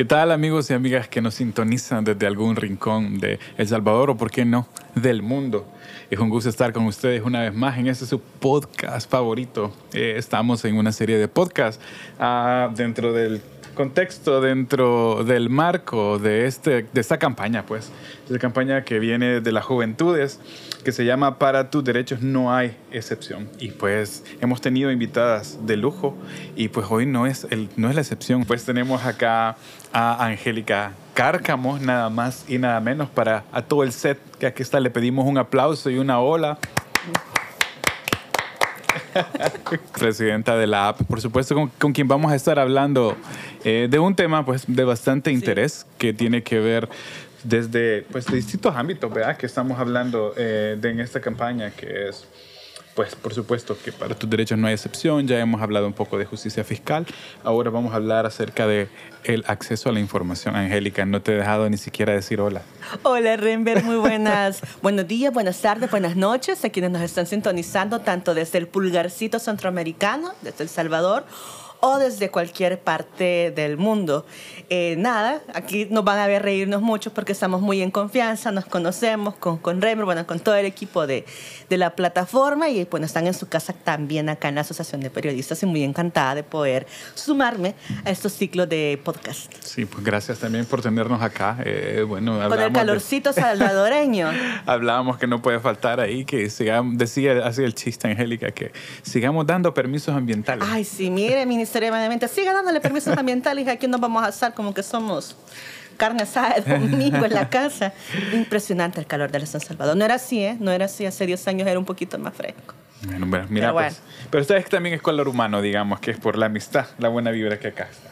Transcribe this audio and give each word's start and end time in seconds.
¿Qué 0.00 0.06
tal 0.06 0.32
amigos 0.32 0.70
y 0.70 0.72
amigas 0.72 1.08
que 1.08 1.20
nos 1.20 1.34
sintonizan 1.34 2.04
desde 2.04 2.26
algún 2.26 2.56
rincón 2.56 3.18
de 3.18 3.38
El 3.58 3.68
Salvador 3.68 4.08
o, 4.08 4.16
por 4.16 4.30
qué 4.30 4.46
no, 4.46 4.66
del 4.94 5.20
mundo? 5.20 5.66
Es 6.10 6.18
un 6.18 6.30
gusto 6.30 6.48
estar 6.48 6.72
con 6.72 6.86
ustedes 6.86 7.22
una 7.22 7.42
vez 7.42 7.52
más 7.52 7.76
en 7.76 7.86
este 7.86 8.06
su 8.06 8.18
podcast 8.18 9.10
favorito. 9.10 9.74
Eh, 9.92 10.14
estamos 10.16 10.64
en 10.64 10.78
una 10.78 10.92
serie 10.92 11.18
de 11.18 11.28
podcasts 11.28 11.84
ah, 12.18 12.70
dentro 12.74 13.12
del 13.12 13.42
contexto, 13.80 14.42
dentro 14.42 15.24
del 15.24 15.48
marco 15.48 16.18
de, 16.18 16.44
este, 16.44 16.86
de 16.92 17.00
esta 17.00 17.18
campaña, 17.18 17.64
pues, 17.64 17.90
de 18.28 18.38
campaña 18.38 18.84
que 18.84 18.98
viene 18.98 19.40
de 19.40 19.52
las 19.52 19.64
juventudes, 19.64 20.38
que 20.84 20.92
se 20.92 21.06
llama 21.06 21.38
Para 21.38 21.70
tus 21.70 21.82
derechos 21.82 22.20
no 22.20 22.54
hay 22.54 22.76
excepción. 22.92 23.48
Y 23.58 23.70
pues 23.70 24.22
hemos 24.42 24.60
tenido 24.60 24.90
invitadas 24.90 25.60
de 25.64 25.78
lujo 25.78 26.14
y 26.56 26.68
pues 26.68 26.88
hoy 26.90 27.06
no 27.06 27.24
es, 27.26 27.46
el, 27.48 27.70
no 27.76 27.88
es 27.88 27.94
la 27.94 28.02
excepción. 28.02 28.44
Pues 28.44 28.66
tenemos 28.66 29.02
acá 29.06 29.56
a 29.94 30.26
Angélica 30.26 30.92
Cárcamo, 31.14 31.78
nada 31.78 32.10
más 32.10 32.44
y 32.50 32.58
nada 32.58 32.80
menos, 32.80 33.08
para 33.08 33.44
a 33.50 33.62
todo 33.62 33.82
el 33.82 33.92
set 33.92 34.18
que 34.38 34.46
aquí 34.46 34.62
está, 34.62 34.78
le 34.78 34.90
pedimos 34.90 35.26
un 35.26 35.38
aplauso 35.38 35.88
y 35.88 35.96
una 35.96 36.20
ola. 36.20 36.58
presidenta 39.98 40.56
de 40.56 40.66
la 40.66 40.88
AP, 40.88 41.04
por 41.04 41.20
supuesto, 41.20 41.70
con, 41.78 41.92
quien 41.92 42.08
vamos 42.08 42.32
a 42.32 42.34
estar 42.34 42.58
hablando 42.58 43.16
eh, 43.64 43.88
de 43.90 43.98
un 43.98 44.14
tema 44.14 44.44
pues, 44.44 44.64
de 44.66 44.84
bastante 44.84 45.32
interés 45.32 45.86
que 45.98 46.12
tiene 46.12 46.42
que 46.42 46.58
ver 46.60 46.88
desde 47.42 48.02
pues, 48.10 48.26
distintos 48.26 48.74
ámbitos, 48.76 49.12
¿verdad? 49.12 49.36
Que 49.36 49.46
estamos 49.46 49.78
hablando 49.78 50.34
eh, 50.36 50.76
de 50.80 50.90
en 50.90 51.00
esta 51.00 51.20
campaña, 51.20 51.70
que 51.70 52.08
es 52.08 52.26
pues 53.00 53.14
por 53.14 53.32
supuesto 53.32 53.78
que 53.82 53.92
para 53.92 54.14
tus 54.14 54.28
derechos 54.28 54.58
no 54.58 54.66
hay 54.66 54.74
excepción, 54.74 55.26
ya 55.26 55.40
hemos 55.40 55.62
hablado 55.62 55.86
un 55.86 55.94
poco 55.94 56.18
de 56.18 56.26
justicia 56.26 56.64
fiscal, 56.64 57.06
ahora 57.42 57.70
vamos 57.70 57.94
a 57.94 57.96
hablar 57.96 58.26
acerca 58.26 58.66
de 58.66 58.90
el 59.24 59.42
acceso 59.46 59.88
a 59.88 59.92
la 59.92 60.00
información. 60.00 60.54
Angélica, 60.54 61.06
no 61.06 61.22
te 61.22 61.32
he 61.32 61.36
dejado 61.36 61.70
ni 61.70 61.78
siquiera 61.78 62.12
decir 62.12 62.42
hola. 62.42 62.60
Hola 63.02 63.38
Renber, 63.38 63.82
muy 63.84 63.96
buenas, 63.96 64.60
buenos 64.82 65.08
días, 65.08 65.32
buenas 65.32 65.58
tardes, 65.62 65.90
buenas 65.90 66.14
noches 66.14 66.62
a 66.62 66.68
quienes 66.68 66.90
nos 66.90 67.00
están 67.00 67.24
sintonizando 67.24 68.00
tanto 68.00 68.34
desde 68.34 68.58
el 68.58 68.66
pulgarcito 68.68 69.38
centroamericano, 69.38 70.32
desde 70.42 70.64
El 70.64 70.68
Salvador, 70.68 71.24
o 71.80 71.98
desde 71.98 72.30
cualquier 72.30 72.78
parte 72.78 73.52
del 73.54 73.76
mundo. 73.76 74.26
Eh, 74.68 74.94
nada, 74.98 75.40
aquí 75.54 75.86
nos 75.90 76.04
van 76.04 76.18
a 76.18 76.26
ver 76.26 76.42
reírnos 76.42 76.82
mucho 76.82 77.12
porque 77.12 77.32
estamos 77.32 77.60
muy 77.60 77.82
en 77.82 77.90
confianza, 77.90 78.52
nos 78.52 78.66
conocemos 78.66 79.34
con, 79.34 79.58
con 79.58 79.80
Remer, 79.80 80.04
bueno, 80.04 80.26
con 80.26 80.38
todo 80.40 80.54
el 80.54 80.66
equipo 80.66 81.06
de, 81.06 81.24
de, 81.68 81.76
la 81.78 81.96
plataforma 81.96 82.68
y 82.68 82.84
bueno, 82.84 83.06
están 83.06 83.26
en 83.26 83.34
su 83.34 83.48
casa 83.48 83.72
también 83.72 84.28
acá 84.28 84.48
en 84.48 84.56
la 84.56 84.60
Asociación 84.60 85.00
de 85.00 85.10
Periodistas 85.10 85.62
y 85.62 85.66
muy 85.66 85.82
encantada 85.82 86.34
de 86.34 86.42
poder 86.42 86.86
sumarme 87.14 87.74
a 88.04 88.10
estos 88.10 88.32
ciclos 88.32 88.68
de 88.68 89.00
podcast. 89.02 89.52
Sí, 89.60 89.86
pues 89.86 90.04
gracias 90.04 90.38
también 90.38 90.66
por 90.66 90.82
tenernos 90.82 91.22
acá. 91.22 91.58
Eh, 91.64 92.04
bueno, 92.06 92.38
con 92.48 92.60
el 92.60 92.72
calorcito 92.72 93.32
salvadoreño. 93.32 94.28
hablábamos 94.66 95.16
que 95.16 95.26
no 95.26 95.40
puede 95.40 95.58
faltar 95.60 96.00
ahí, 96.00 96.24
que 96.24 96.50
sigamos, 96.50 96.98
decía 96.98 97.44
así 97.44 97.62
el 97.62 97.74
chiste, 97.74 98.08
Angélica, 98.08 98.50
que 98.50 98.72
sigamos 99.02 99.46
dando 99.46 99.72
permisos 99.72 100.14
ambientales. 100.14 100.68
Ay, 100.70 100.84
sí, 100.84 101.10
mire, 101.10 101.46
Ministerio 101.46 101.69
Ambiente, 101.76 102.28
siga 102.28 102.52
dándole 102.52 102.80
permisos 102.80 103.16
ambientales 103.16 103.66
aquí 103.68 103.86
nos 103.86 104.00
vamos 104.00 104.24
a 104.24 104.28
estar 104.28 104.54
como 104.54 104.74
que 104.74 104.82
somos 104.82 105.36
carne 105.96 106.22
asada 106.22 106.60
de 106.60 106.78
domingo 106.78 107.24
en 107.24 107.34
la 107.34 107.48
casa. 107.48 107.92
Impresionante 108.32 109.00
el 109.00 109.06
calor 109.06 109.30
de 109.30 109.44
San 109.46 109.60
Salvador. 109.60 109.96
No 109.96 110.04
era 110.04 110.14
así, 110.14 110.42
¿eh? 110.42 110.56
No 110.58 110.72
era 110.72 110.86
así. 110.86 111.04
Hace 111.04 111.26
10 111.26 111.48
años 111.48 111.68
era 111.68 111.78
un 111.78 111.84
poquito 111.84 112.18
más 112.18 112.34
fresco. 112.34 112.74
Bueno, 113.02 113.26
mira, 113.26 113.46
pero, 113.48 113.72
pues, 113.74 114.00
pero 114.30 114.42
ustedes 114.42 114.68
también 114.68 114.94
es 114.94 115.02
color 115.02 115.28
humano, 115.28 115.62
digamos, 115.62 116.00
que 116.00 116.10
es 116.10 116.18
por 116.18 116.36
la 116.36 116.46
amistad, 116.46 116.86
la 116.98 117.08
buena 117.08 117.30
vibra 117.30 117.58
que 117.58 117.68
acá 117.68 117.88
está. 117.90 118.10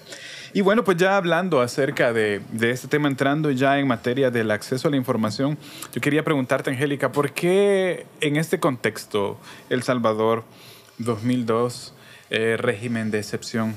Y 0.54 0.62
bueno, 0.62 0.83
pues 0.83 0.97
ya 0.97 1.16
hablando 1.16 1.60
acerca 1.60 2.15
de, 2.15 2.41
de, 2.53 2.71
este 2.71 2.88
tema, 2.88 3.09
entrando 3.09 3.50
ya 3.50 3.78
en 3.78 3.87
materia 3.87 4.31
del 4.31 4.50
acceso 4.50 4.88
a 4.88 4.91
la 4.91 4.97
información, 4.97 5.59
yo 5.93 6.00
quería 6.00 6.25
preguntarte, 6.25 6.71
Angélica, 6.71 7.12
¿por 7.12 7.33
qué 7.33 8.06
en 8.22 8.37
este 8.37 8.59
contexto 8.59 9.38
El 9.69 9.83
Salvador 9.83 10.44
2002, 10.99 11.93
eh, 12.31 12.56
régimen 12.59 13.11
de 13.11 13.19
excepción, 13.19 13.77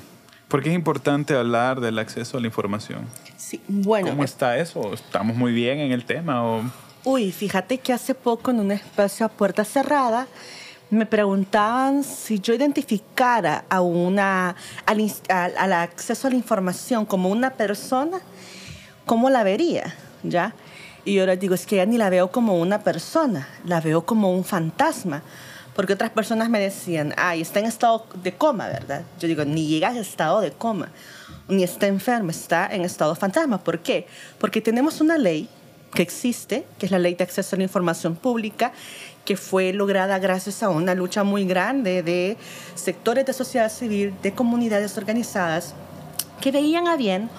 ¿Por 0.52 0.62
qué 0.62 0.68
es 0.68 0.76
importante 0.76 1.34
hablar 1.34 1.80
del 1.80 1.98
acceso 1.98 2.38
a 2.38 2.42
la 2.42 2.48
información? 2.48 3.08
Sí, 3.38 3.62
bueno. 3.70 4.10
¿Cómo 4.10 4.26
está 4.26 4.58
eso? 4.58 4.94
¿Estamos 4.94 5.38
muy 5.38 5.54
bien 5.54 5.80
en 5.80 5.94
el 5.94 6.04
tema? 6.04 6.46
O? 6.46 6.62
Uy, 7.06 7.32
fíjate 7.32 7.78
que 7.78 7.94
hace 7.94 8.14
poco 8.14 8.52
en 8.52 8.60
un 8.60 8.74
espacio 8.74 9.26
a 9.26 9.30
puerta 9.30 9.64
cerrada 9.64 10.28
me 10.90 11.06
preguntaban 11.06 12.04
si 12.04 12.42
yo 12.42 12.54
identificara 12.54 13.64
a 13.70 13.80
una, 13.80 14.58
al, 14.86 15.10
al, 15.30 15.72
acceso 15.72 16.28
a 16.28 16.32
la 16.32 16.36
información 16.36 17.06
como 17.06 17.30
una 17.30 17.52
persona, 17.52 18.20
¿cómo 19.06 19.30
la 19.30 19.44
vería? 19.46 19.96
¿Ya? 20.22 20.54
Y 21.06 21.14
yo 21.14 21.26
les 21.26 21.40
digo, 21.40 21.56
es 21.56 21.66
que 21.66 21.78
ya 21.78 21.86
ni 21.86 21.98
la 21.98 22.10
veo 22.10 22.30
como 22.30 22.60
una 22.60 22.82
persona, 22.82 23.48
la 23.64 23.80
veo 23.80 24.06
como 24.06 24.36
un 24.36 24.44
fantasma 24.44 25.24
porque 25.76 25.94
otras 25.94 26.10
personas 26.10 26.50
me 26.50 26.60
decían, 26.60 27.14
ay, 27.18 27.42
está 27.42 27.60
en 27.60 27.66
estado 27.66 28.06
de 28.24 28.34
coma, 28.34 28.68
¿verdad? 28.68 29.04
Yo 29.20 29.28
digo, 29.28 29.46
ni 29.46 29.68
llega 29.68 29.90
a 29.90 29.98
estado 29.98 30.42
de 30.42 30.52
coma, 30.52 30.90
ni 31.48 31.64
está 31.64 31.88
enfermo, 31.88 32.32
está 32.32 32.68
en 32.68 32.84
estado 32.84 33.16
fantasma. 33.16 33.64
¿Por 33.64 33.80
qué? 33.80 34.08
Porque 34.38 34.62
tenemos 34.62 35.02
una 35.02 35.18
ley 35.18 35.50
que 35.94 36.02
existe, 36.02 36.66
que 36.80 36.86
es 36.86 36.92
la 36.92 37.00
Ley 37.00 37.16
de 37.16 37.24
Acceso 37.24 37.56
a 37.56 37.58
la 37.58 37.64
Información 37.64 38.16
Pública, 38.16 38.72
que 39.26 39.38
fue 39.38 39.74
lograda 39.74 40.18
gracias 40.20 40.64
a 40.64 40.70
una 40.70 40.96
lucha 40.96 41.24
muy 41.24 41.46
grande 41.46 42.02
de 42.02 42.38
sectores 42.76 43.26
de 43.26 43.34
sociedad 43.34 43.70
civil, 43.70 44.14
de 44.24 44.34
comunidades 44.34 44.98
organizadas, 44.98 45.74
que 46.40 46.52
veían 46.52 46.88
a 46.88 46.96
bien 46.96 47.30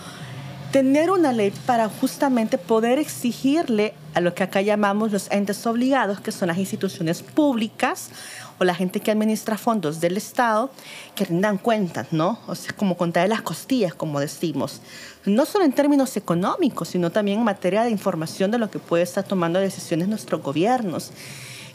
tener 0.71 1.11
una 1.11 1.33
ley 1.33 1.53
para 1.67 1.89
justamente 1.89 2.57
poder 2.57 2.99
exigirle 2.99 3.95
a 4.15 4.21
lo 4.21 4.35
que 4.35 4.43
acá 4.43 4.61
llamamos 4.61 5.13
los 5.13 5.31
entes 5.31 5.67
obligados, 5.67 6.21
que 6.21 6.33
son 6.33 6.49
las 6.49 6.59
instituciones 6.59 7.23
públicas 7.23 8.11
o 8.59 8.65
la 8.65 8.75
gente 8.75 9.01
que 9.01 9.11
administra 9.11 9.57
fondos 9.57 10.01
del 10.01 10.17
Estado, 10.17 10.71
que 11.15 11.25
rindan 11.25 11.59
cuentas, 11.59 12.09
¿no? 12.13 12.39
O 12.47 12.55
sea, 12.55 12.75
como 12.77 12.97
contar 12.97 13.25
de 13.25 13.29
las 13.29 13.43
costillas, 13.43 13.95
como 13.95 14.21
decimos. 14.21 14.81
No 15.25 15.47
solo 15.47 15.65
en 15.65 15.73
términos 15.73 16.17
económicos, 16.17 16.89
sino 16.89 17.11
también 17.11 17.39
en 17.39 17.45
materia 17.45 17.83
de 17.85 17.91
información 17.91 18.51
de 18.51 18.59
lo 18.59 18.71
que 18.71 18.79
puede 18.79 19.03
estar 19.03 19.25
tomando 19.25 19.59
decisiones 19.59 20.09
nuestros 20.09 20.43
gobiernos. 20.43 21.11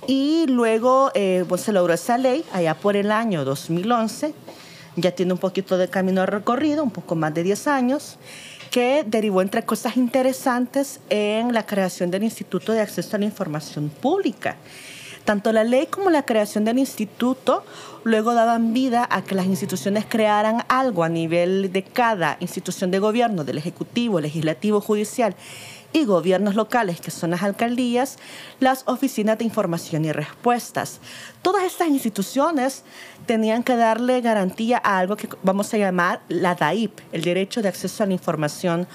Y 0.08 0.46
luego 0.48 1.12
eh, 1.16 1.44
pues, 1.50 1.62
se 1.62 1.74
logró 1.74 1.94
esa 1.94 2.18
ley 2.18 2.46
allá 2.54 2.76
por 2.76 2.96
el 2.96 3.12
año 3.12 3.44
2011. 3.44 4.34
Ya 4.96 5.12
tiene 5.12 5.34
un 5.34 5.40
poquito 5.40 5.78
de 5.78 5.90
camino 5.90 6.26
recorrido, 6.26 6.84
un 6.84 6.92
poco 6.92 7.16
más 7.16 7.34
de 7.34 7.44
10 7.44 7.68
años 7.68 8.18
que 8.72 9.04
derivó 9.06 9.42
entre 9.42 9.64
cosas 9.64 9.98
interesantes 9.98 11.00
en 11.10 11.54
la 11.54 11.66
creación 11.66 12.12
del 12.12 12.24
Instituto 12.24 12.74
de 12.74 12.82
Acceso 12.82 13.16
a 13.16 13.20
la 13.20 13.26
Información 13.26 13.90
Pública. 13.90 14.56
Tanto 15.26 15.52
la 15.52 15.66
ley 15.66 15.88
como 15.88 16.10
la 16.10 16.24
creación 16.24 16.64
del 16.64 16.80
instituto 16.80 17.66
luego 18.06 18.34
daban 18.34 18.74
vida 18.74 19.06
a 19.12 19.24
que 19.24 19.36
las 19.36 19.46
instituciones 19.46 20.06
crearan 20.08 20.64
algo 20.70 21.04
a 21.04 21.10
nivel 21.10 21.74
de 21.74 21.84
cada 21.84 22.38
institución 22.40 22.92
de 22.92 23.00
gobierno, 23.00 23.44
del 23.44 23.58
Ejecutivo, 23.58 24.22
Legislativo, 24.22 24.80
Judicial 24.80 25.36
y 25.94 26.06
gobiernos 26.06 26.56
locales, 26.56 27.02
que 27.02 27.12
son 27.12 27.32
las 27.32 27.44
alcaldías, 27.44 28.18
las 28.60 28.84
oficinas 28.88 29.38
de 29.38 29.46
información 29.46 30.06
y 30.06 30.12
respuestas. 30.12 31.00
Todas 31.42 31.64
estas 31.64 31.88
instituciones 31.88 32.84
tenían 33.26 33.64
que 33.64 33.76
darle 33.76 34.22
garantía 34.22 34.82
a 34.84 35.00
algo 35.00 35.16
que 35.16 35.30
vamos 35.44 35.74
a 35.74 35.78
llamar 35.78 36.22
la 36.30 36.56
DAIP, 36.56 37.00
el 37.12 37.22
derecho 37.22 37.62
de 37.62 37.70
acceso 37.70 38.04
a 38.04 38.08
la 38.08 38.14
información 38.14 38.88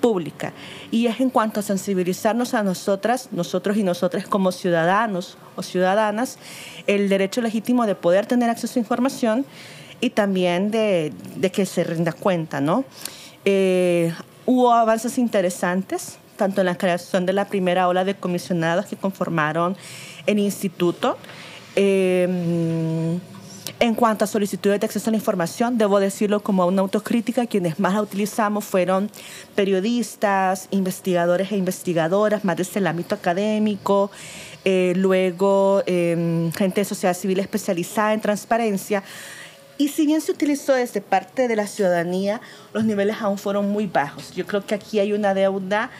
pública. 0.00 0.52
Y 0.90 1.06
es 1.06 1.20
en 1.20 1.30
cuanto 1.30 1.60
a 1.60 1.62
sensibilizarnos 1.62 2.54
a 2.54 2.62
nosotras, 2.62 3.28
nosotros 3.32 3.76
y 3.76 3.82
nosotras 3.82 4.26
como 4.26 4.50
ciudadanos 4.50 5.36
o 5.56 5.62
ciudadanas, 5.62 6.38
el 6.86 7.08
derecho 7.08 7.40
legítimo 7.42 7.86
de 7.86 7.94
poder 7.94 8.26
tener 8.26 8.50
acceso 8.50 8.78
a 8.78 8.82
información 8.82 9.44
y 10.00 10.10
también 10.10 10.70
de, 10.70 11.12
que 11.52 11.66
se 11.66 11.84
rinda 11.84 12.12
cuenta, 12.12 12.60
¿no? 12.60 12.84
Eh, 13.44 14.12
hubo 14.46 14.72
avances 14.72 15.18
interesantes 15.18 16.18
tanto 16.40 16.62
en 16.62 16.66
la 16.68 16.78
creación 16.78 17.26
de 17.26 17.34
la 17.34 17.44
primera 17.44 17.86
ola 17.86 18.02
de 18.02 18.14
comisionados 18.14 18.86
que 18.86 18.96
conformaron 18.96 19.76
el 20.24 20.38
instituto. 20.38 21.18
Em, 21.76 23.20
en 23.78 23.94
cuanto 23.94 24.24
a 24.24 24.26
solicitudes 24.26 24.80
de 24.80 24.86
acceso 24.86 25.10
a 25.10 25.12
la 25.12 25.18
información, 25.18 25.76
debo 25.76 26.00
decirlo 26.00 26.40
como 26.40 26.66
una 26.66 26.80
autocrítica, 26.80 27.46
quienes 27.46 27.78
más 27.78 27.92
la 27.92 28.00
utilizamos 28.00 28.64
fueron 28.64 29.10
periodistas, 29.54 30.68
investigadores 30.70 31.52
e 31.52 31.58
investigadoras, 31.58 32.42
más 32.42 32.56
desde 32.56 32.80
el 32.80 32.86
ámbito 32.86 33.14
académico, 33.14 34.10
eh, 34.64 34.94
luego 34.96 35.82
em, 35.84 36.50
gente 36.52 36.80
de 36.80 36.84
sociedad 36.86 37.14
civil 37.14 37.38
especializada 37.38 38.14
en 38.14 38.22
transparencia. 38.22 39.02
Y 39.76 39.88
si 39.88 40.04
bien 40.04 40.20
se 40.20 40.32
utilizó 40.32 40.74
desde 40.74 41.00
parte 41.00 41.48
de 41.48 41.56
la 41.56 41.66
ciudadanía, 41.66 42.42
los 42.74 42.84
niveles 42.84 43.16
aún 43.20 43.38
fueron 43.38 43.70
muy 43.70 43.86
bajos. 43.86 44.34
Yo 44.34 44.46
creo 44.46 44.66
que 44.66 44.74
aquí 44.74 44.98
hay 44.98 45.14
una 45.14 45.32
deuda 45.32 45.90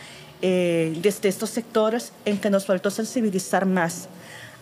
eh, 0.43 0.97
desde 1.03 1.29
estos 1.29 1.51
sectores 1.51 2.13
en 2.25 2.39
que 2.39 2.51
nos 2.51 2.67
faltó 2.67 2.91
sensibilizar 2.91 3.67
más 3.67 4.09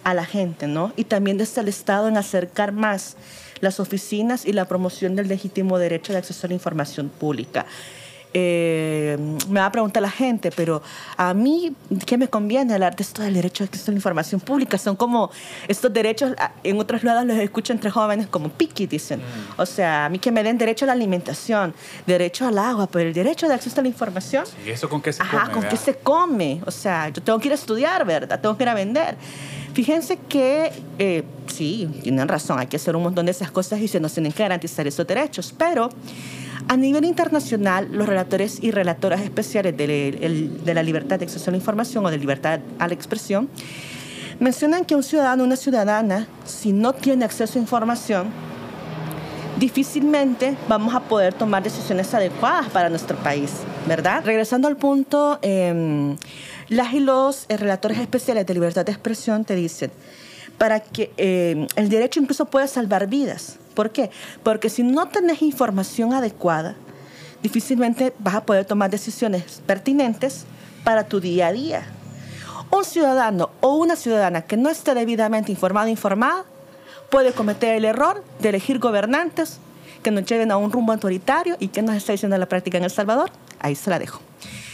a 0.05 0.15
la 0.15 0.25
gente, 0.25 0.67
¿no? 0.67 0.93
Y 0.97 1.05
también 1.05 1.39
desde 1.39 1.61
el 1.61 1.69
Estado 1.69 2.09
en 2.09 2.17
acercar 2.17 2.73
más 2.73 3.17
las 3.61 3.81
oficinas 3.81 4.47
y 4.47 4.53
la 4.53 4.67
promoción 4.67 5.17
del 5.17 5.29
legítimo 5.29 5.79
derecho 5.79 6.13
de 6.13 6.19
acceso 6.19 6.47
a 6.47 6.49
la 6.49 6.55
información 6.55 7.09
pública. 7.09 7.67
Eh, 8.41 9.19
me 9.49 9.59
va 9.59 9.67
a 9.67 9.73
preguntar 9.73 10.01
la 10.01 10.11
gente, 10.11 10.53
pero 10.55 10.81
a 11.17 11.35
mí, 11.35 11.75
¿qué 12.07 12.17
me 12.17 12.29
conviene 12.29 12.75
hablar 12.75 12.95
de 12.95 13.03
esto 13.03 13.23
del 13.23 13.35
derecho 13.35 13.65
a 13.65 13.67
acceso 13.67 13.91
a 13.91 13.93
la 13.93 13.99
información 13.99 14.41
pública? 14.41 14.79
Son 14.79 14.95
como 14.95 15.31
estos 15.67 15.93
derechos, 15.93 16.35
en 16.63 16.79
otros 16.79 17.03
lados 17.03 17.25
los 17.25 17.37
escucho 17.39 17.73
entre 17.73 17.91
jóvenes 17.91 18.29
como 18.29 18.49
piqui, 18.49 18.87
dicen. 18.87 19.19
Mm. 19.19 19.61
O 19.61 19.67
sea, 19.67 20.05
a 20.05 20.09
mí 20.09 20.21
que 20.21 20.31
me 20.31 20.45
den 20.45 20.57
derecho 20.57 20.85
a 20.85 20.87
la 20.87 20.93
alimentación, 20.93 21.75
derecho 22.07 22.47
al 22.47 22.59
agua, 22.59 22.87
pero 22.87 23.09
el 23.09 23.15
derecho 23.15 23.49
de 23.49 23.55
acceso 23.55 23.81
a 23.81 23.83
la 23.83 23.89
información. 23.89 24.45
¿Y 24.65 24.71
eso 24.71 24.89
con 24.89 25.03
qué 25.03 25.13
se 25.13 25.19
come? 25.19 25.37
Ajá, 25.37 25.51
¿con 25.51 25.65
qué 25.65 25.77
se 25.77 25.95
come? 25.97 26.61
O 26.65 26.71
sea, 26.71 27.09
yo 27.09 27.21
tengo 27.21 27.41
que 27.41 27.49
ir 27.49 27.53
a 27.53 27.57
estudiar, 27.57 28.07
¿verdad? 28.07 28.41
Tengo 28.41 28.57
que 28.57 28.63
ir 28.63 28.69
a 28.69 28.75
vender. 28.75 29.17
Fíjense 29.75 30.17
que 30.29 30.73
eh, 30.99 31.25
sí, 31.47 31.89
tienen 32.03 32.29
razón, 32.29 32.59
hay 32.59 32.67
que 32.67 32.77
hacer 32.77 32.95
un 32.95 33.03
montón 33.03 33.27
de 33.27 33.33
esas 33.33 33.51
cosas 33.51 33.81
y 33.81 33.89
se 33.89 33.99
nos 34.01 34.13
tienen 34.13 34.33
que 34.33 34.43
garantizar 34.43 34.87
esos 34.87 35.07
derechos, 35.07 35.55
pero 35.57 35.91
a 36.69 36.77
nivel 36.77 37.05
internacional, 37.05 37.89
los 37.91 38.07
relatores 38.07 38.59
y 38.63 38.71
relatoras 38.71 39.23
especiales 39.23 39.77
de, 39.77 40.51
la 40.67 40.83
libertad 40.83 41.19
de 41.19 41.25
acceso 41.25 41.51
a 41.51 41.53
la 41.53 41.57
información 41.57 42.05
o 42.05 42.11
de 42.11 42.19
libertad 42.19 42.61
a 42.79 42.87
la 42.87 42.95
expresión 42.95 43.49
mencionan 44.39 44.85
que 44.85 44.95
un 44.95 45.03
ciudadano 45.03 45.43
o 45.43 45.47
una 45.47 45.57
ciudadana, 45.57 46.29
si 46.45 46.73
no 46.73 46.93
tiene 46.93 47.25
acceso 47.25 47.59
a 47.59 47.63
información, 47.63 48.29
difícilmente 49.59 50.57
vamos 50.69 50.95
a 50.95 51.01
poder 51.01 51.35
tomar 51.35 51.63
decisiones 51.63 52.15
adecuadas 52.15 52.69
para 52.69 52.89
nuestro 52.89 53.17
país, 53.17 53.51
¿verdad? 53.89 54.23
Regresando 54.25 54.69
al 54.69 54.77
punto, 54.77 55.39
eh, 55.43 56.15
las 56.69 56.93
y 56.93 57.01
los 57.01 57.47
eh, 57.49 57.57
relatores 57.57 57.99
especiales 57.99 58.47
de 58.47 58.55
libertad 58.55 58.85
de 58.85 58.93
expresión 58.93 59.45
te 59.45 59.57
dicen, 59.57 59.91
para 60.59 60.81
que 60.81 61.13
em, 61.17 61.67
el 61.77 61.89
derecho 61.89 62.21
incluso 62.21 62.45
puede 62.45 62.69
salvar 62.69 63.07
vidas. 63.07 63.59
¿Por 63.79 63.93
qué? 63.93 64.11
Porque 64.43 64.71
si 64.71 64.83
no 64.83 65.07
tenés 65.07 65.41
información 65.41 66.13
adecuada, 66.13 66.75
difícilmente 67.45 68.13
vas 68.19 68.35
a 68.35 68.45
poder 68.45 68.65
tomar 68.65 68.91
decisiones 68.91 69.63
pertinentes 69.67 70.47
para 70.83 71.07
tu 71.07 71.21
día 71.21 71.47
a 71.47 71.53
día. 71.53 71.87
Un 72.73 72.85
ciudadano 72.85 73.51
o 73.61 73.77
una 73.77 73.95
ciudadana 73.95 74.43
que 74.43 74.57
no 74.57 74.69
esté 74.69 74.95
debidamente 74.95 75.53
informado 75.53 75.87
o 75.87 75.91
informada 75.91 76.45
puede 77.09 77.31
cometer 77.31 77.77
el 77.77 77.85
error 77.85 78.25
de 78.41 78.49
elegir 78.49 78.81
gobernantes 78.81 79.59
que 80.03 80.11
nos 80.11 80.25
lleven 80.25 80.51
a 80.51 80.57
un 80.57 80.73
rumbo 80.73 80.93
autoritario 80.93 81.57
y 81.61 81.69
que 81.69 81.81
nos 81.81 81.95
está 81.95 82.11
diciendo 82.11 82.37
la 82.37 82.47
práctica 82.47 82.79
en 82.79 82.83
El 82.83 82.91
Salvador. 82.91 83.31
Ahí 83.61 83.77
se 83.77 83.91
la 83.91 84.01
dejo. 84.01 84.21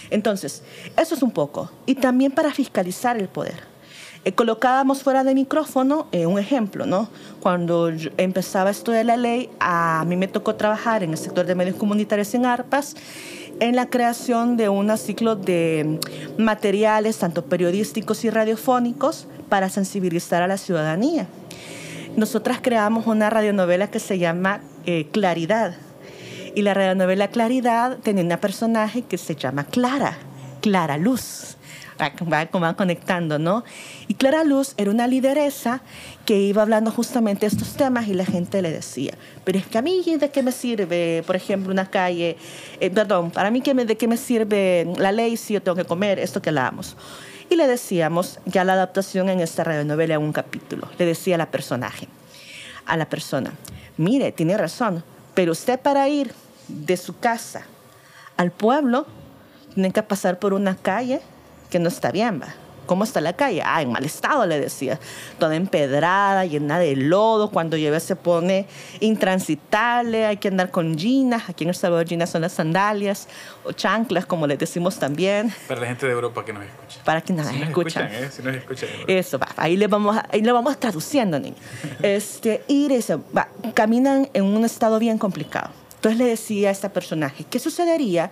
Entonces, 0.08 0.62
eso 0.96 1.14
es 1.14 1.22
un 1.22 1.30
poco. 1.30 1.70
Y 1.84 1.96
también 1.96 2.32
para 2.32 2.54
fiscalizar 2.54 3.18
el 3.18 3.28
poder. 3.28 3.73
Eh, 4.24 4.32
colocábamos 4.32 5.02
fuera 5.02 5.22
de 5.22 5.34
micrófono 5.34 6.06
eh, 6.10 6.24
un 6.24 6.38
ejemplo, 6.38 6.86
¿no? 6.86 7.08
Cuando 7.40 7.90
empezaba 8.16 8.70
esto 8.70 8.90
de 8.90 9.04
la 9.04 9.18
ley, 9.18 9.50
a 9.60 10.02
mí 10.06 10.16
me 10.16 10.28
tocó 10.28 10.54
trabajar 10.54 11.02
en 11.02 11.10
el 11.10 11.18
sector 11.18 11.44
de 11.44 11.54
medios 11.54 11.76
comunitarios 11.76 12.32
en 12.34 12.46
ARPAS 12.46 12.94
en 13.60 13.76
la 13.76 13.86
creación 13.86 14.56
de 14.56 14.70
un 14.70 14.96
ciclo 14.96 15.36
de 15.36 16.00
materiales, 16.38 17.18
tanto 17.18 17.44
periodísticos 17.44 18.24
y 18.24 18.30
radiofónicos, 18.30 19.26
para 19.50 19.68
sensibilizar 19.68 20.42
a 20.42 20.48
la 20.48 20.56
ciudadanía. 20.56 21.26
Nosotras 22.16 22.58
creamos 22.62 23.06
una 23.06 23.28
radionovela 23.28 23.90
que 23.90 24.00
se 24.00 24.18
llama 24.18 24.60
eh, 24.86 25.06
Claridad. 25.12 25.74
Y 26.54 26.62
la 26.62 26.72
radionovela 26.72 27.28
Claridad 27.28 27.98
tenía 27.98 28.24
una 28.24 28.40
personaje 28.40 29.02
que 29.02 29.18
se 29.18 29.36
llama 29.36 29.64
Clara, 29.64 30.16
Clara 30.60 30.96
Luz 30.96 31.53
va, 32.00 32.12
va 32.60 32.74
conectando, 32.74 33.38
¿no? 33.38 33.64
Y 34.08 34.14
Clara 34.14 34.44
Luz 34.44 34.74
era 34.76 34.90
una 34.90 35.06
lideresa 35.06 35.80
que 36.24 36.38
iba 36.40 36.62
hablando 36.62 36.90
justamente 36.90 37.42
de 37.42 37.48
estos 37.48 37.74
temas 37.74 38.08
y 38.08 38.14
la 38.14 38.24
gente 38.24 38.62
le 38.62 38.70
decía, 38.70 39.14
pero 39.44 39.58
es 39.58 39.66
que 39.66 39.78
a 39.78 39.82
mí 39.82 40.02
de 40.04 40.30
qué 40.30 40.42
me 40.42 40.52
sirve, 40.52 41.22
por 41.26 41.36
ejemplo, 41.36 41.72
una 41.72 41.90
calle, 41.90 42.36
eh, 42.80 42.90
perdón, 42.90 43.30
para 43.30 43.50
mí 43.50 43.60
de 43.60 43.96
qué 43.96 44.08
me 44.08 44.16
sirve 44.16 44.86
la 44.96 45.12
ley 45.12 45.36
si 45.36 45.54
yo 45.54 45.62
tengo 45.62 45.76
que 45.76 45.84
comer 45.84 46.18
esto 46.18 46.40
que 46.42 46.50
hablamos. 46.50 46.96
Y 47.50 47.56
le 47.56 47.66
decíamos, 47.66 48.40
ya 48.46 48.64
la 48.64 48.72
adaptación 48.72 49.28
en 49.28 49.40
esta 49.40 49.64
radionovela 49.64 50.14
en 50.14 50.22
un 50.22 50.32
capítulo, 50.32 50.88
le 50.98 51.04
decía 51.04 51.34
a 51.34 51.38
la 51.38 51.50
personaje, 51.50 52.08
a 52.86 52.96
la 52.96 53.08
persona, 53.08 53.52
mire, 53.96 54.32
tiene 54.32 54.56
razón, 54.56 55.04
pero 55.34 55.52
usted 55.52 55.78
para 55.78 56.08
ir 56.08 56.32
de 56.68 56.96
su 56.96 57.18
casa 57.18 57.62
al 58.36 58.50
pueblo, 58.50 59.06
tiene 59.74 59.92
que 59.92 60.02
pasar 60.02 60.38
por 60.38 60.54
una 60.54 60.76
calle 60.76 61.20
que 61.74 61.80
no 61.80 61.88
está 61.88 62.12
bien, 62.12 62.40
va. 62.40 62.54
¿Cómo 62.86 63.02
está 63.02 63.20
la 63.20 63.32
calle? 63.32 63.60
Ah, 63.64 63.82
en 63.82 63.90
mal 63.90 64.04
estado, 64.04 64.46
le 64.46 64.60
decía. 64.60 65.00
Toda 65.40 65.56
empedrada, 65.56 66.44
llena 66.44 66.78
de 66.78 66.94
lodo. 66.94 67.50
Cuando 67.50 67.76
llueve 67.76 67.98
se 67.98 68.14
pone 68.14 68.68
intransitable. 69.00 70.24
Hay 70.24 70.36
que 70.36 70.46
andar 70.46 70.70
con 70.70 70.96
ginas. 70.96 71.48
Aquí 71.48 71.64
en 71.64 71.70
El 71.70 71.74
Salvador, 71.74 72.06
ginas 72.06 72.30
son 72.30 72.42
las 72.42 72.52
sandalias 72.52 73.26
o 73.64 73.72
chanclas, 73.72 74.24
como 74.24 74.46
les 74.46 74.56
decimos 74.56 75.00
también. 75.00 75.52
Para 75.66 75.80
la 75.80 75.88
gente 75.88 76.06
de 76.06 76.12
Europa 76.12 76.44
que 76.44 76.52
nos 76.52 76.62
escucha. 76.62 77.00
Para 77.04 77.20
que 77.22 77.32
nos, 77.32 77.48
escuchan. 77.48 78.08
¿eh? 78.12 78.28
Si 78.30 78.40
nos 78.40 78.54
escuchan. 78.54 78.88
Eso, 79.08 79.36
va. 79.36 79.48
Ahí 79.56 79.76
le 79.76 79.88
vamos, 79.88 80.16
ahí 80.30 80.42
lo 80.42 80.54
vamos 80.54 80.78
traduciendo, 80.78 81.40
niño. 81.40 81.56
este, 82.02 82.62
y 82.68 82.86
dice, 82.86 83.16
va, 83.36 83.48
caminan 83.74 84.28
en 84.32 84.44
un 84.44 84.64
estado 84.64 85.00
bien 85.00 85.18
complicado. 85.18 85.70
Entonces 85.96 86.20
le 86.20 86.26
decía 86.26 86.68
a 86.68 86.72
este 86.72 86.88
personaje, 86.88 87.44
¿qué 87.50 87.58
sucedería? 87.58 88.30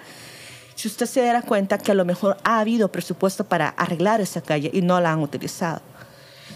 Si 0.82 0.88
usted 0.88 1.06
se 1.06 1.22
diera 1.22 1.42
cuenta 1.42 1.78
que 1.78 1.92
a 1.92 1.94
lo 1.94 2.04
mejor 2.04 2.38
ha 2.42 2.58
habido 2.58 2.90
presupuesto 2.90 3.44
para 3.44 3.68
arreglar 3.68 4.20
esa 4.20 4.40
calle 4.40 4.68
y 4.74 4.82
no 4.82 5.00
la 5.00 5.12
han 5.12 5.20
utilizado, 5.20 5.80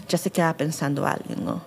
ya 0.09 0.17
se 0.17 0.31
queda 0.31 0.53
pensando 0.57 1.07
alguien, 1.07 1.45
¿no? 1.45 1.63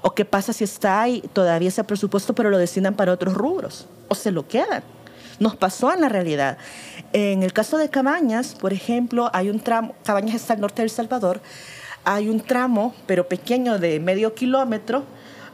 ¿O 0.00 0.14
qué 0.14 0.24
pasa 0.24 0.54
si 0.54 0.64
está 0.64 1.02
ahí 1.02 1.20
todavía 1.34 1.68
ese 1.68 1.84
presupuesto 1.84 2.34
pero 2.34 2.48
lo 2.48 2.56
destinan 2.56 2.94
para 2.94 3.12
otros 3.12 3.34
rubros? 3.34 3.88
¿O 4.08 4.14
se 4.14 4.30
lo 4.30 4.48
quedan? 4.48 4.82
Nos 5.38 5.54
pasó 5.54 5.92
en 5.92 6.00
la 6.00 6.08
realidad. 6.08 6.56
En 7.12 7.42
el 7.42 7.52
caso 7.52 7.76
de 7.76 7.90
Cabañas, 7.90 8.54
por 8.54 8.72
ejemplo, 8.72 9.28
hay 9.34 9.50
un 9.50 9.60
tramo, 9.60 9.94
Cabañas 10.02 10.36
está 10.36 10.54
al 10.54 10.62
norte 10.62 10.80
de 10.80 10.88
Salvador, 10.88 11.42
hay 12.06 12.30
un 12.30 12.40
tramo, 12.40 12.94
pero 13.04 13.28
pequeño, 13.28 13.78
de 13.78 14.00
medio 14.00 14.34
kilómetro, 14.34 15.04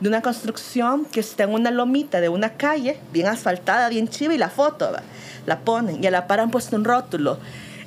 de 0.01 0.09
una 0.09 0.23
construcción 0.23 1.05
que 1.05 1.21
está 1.21 1.45
en 1.45 1.55
una 1.55 1.71
lomita 1.71 2.21
de 2.21 2.29
una 2.29 2.55
calle, 2.55 2.99
bien 3.13 3.27
asfaltada, 3.27 3.89
bien 3.89 4.09
chiva, 4.09 4.35
y 4.35 4.39
la 4.39 4.49
foto, 4.49 4.91
la 5.47 5.61
ponen 5.61 6.03
y 6.03 6.07
a 6.07 6.11
la 6.11 6.27
par 6.27 6.41
han 6.41 6.51
puesto 6.51 6.77
un 6.77 6.85
rótulo. 6.85 7.39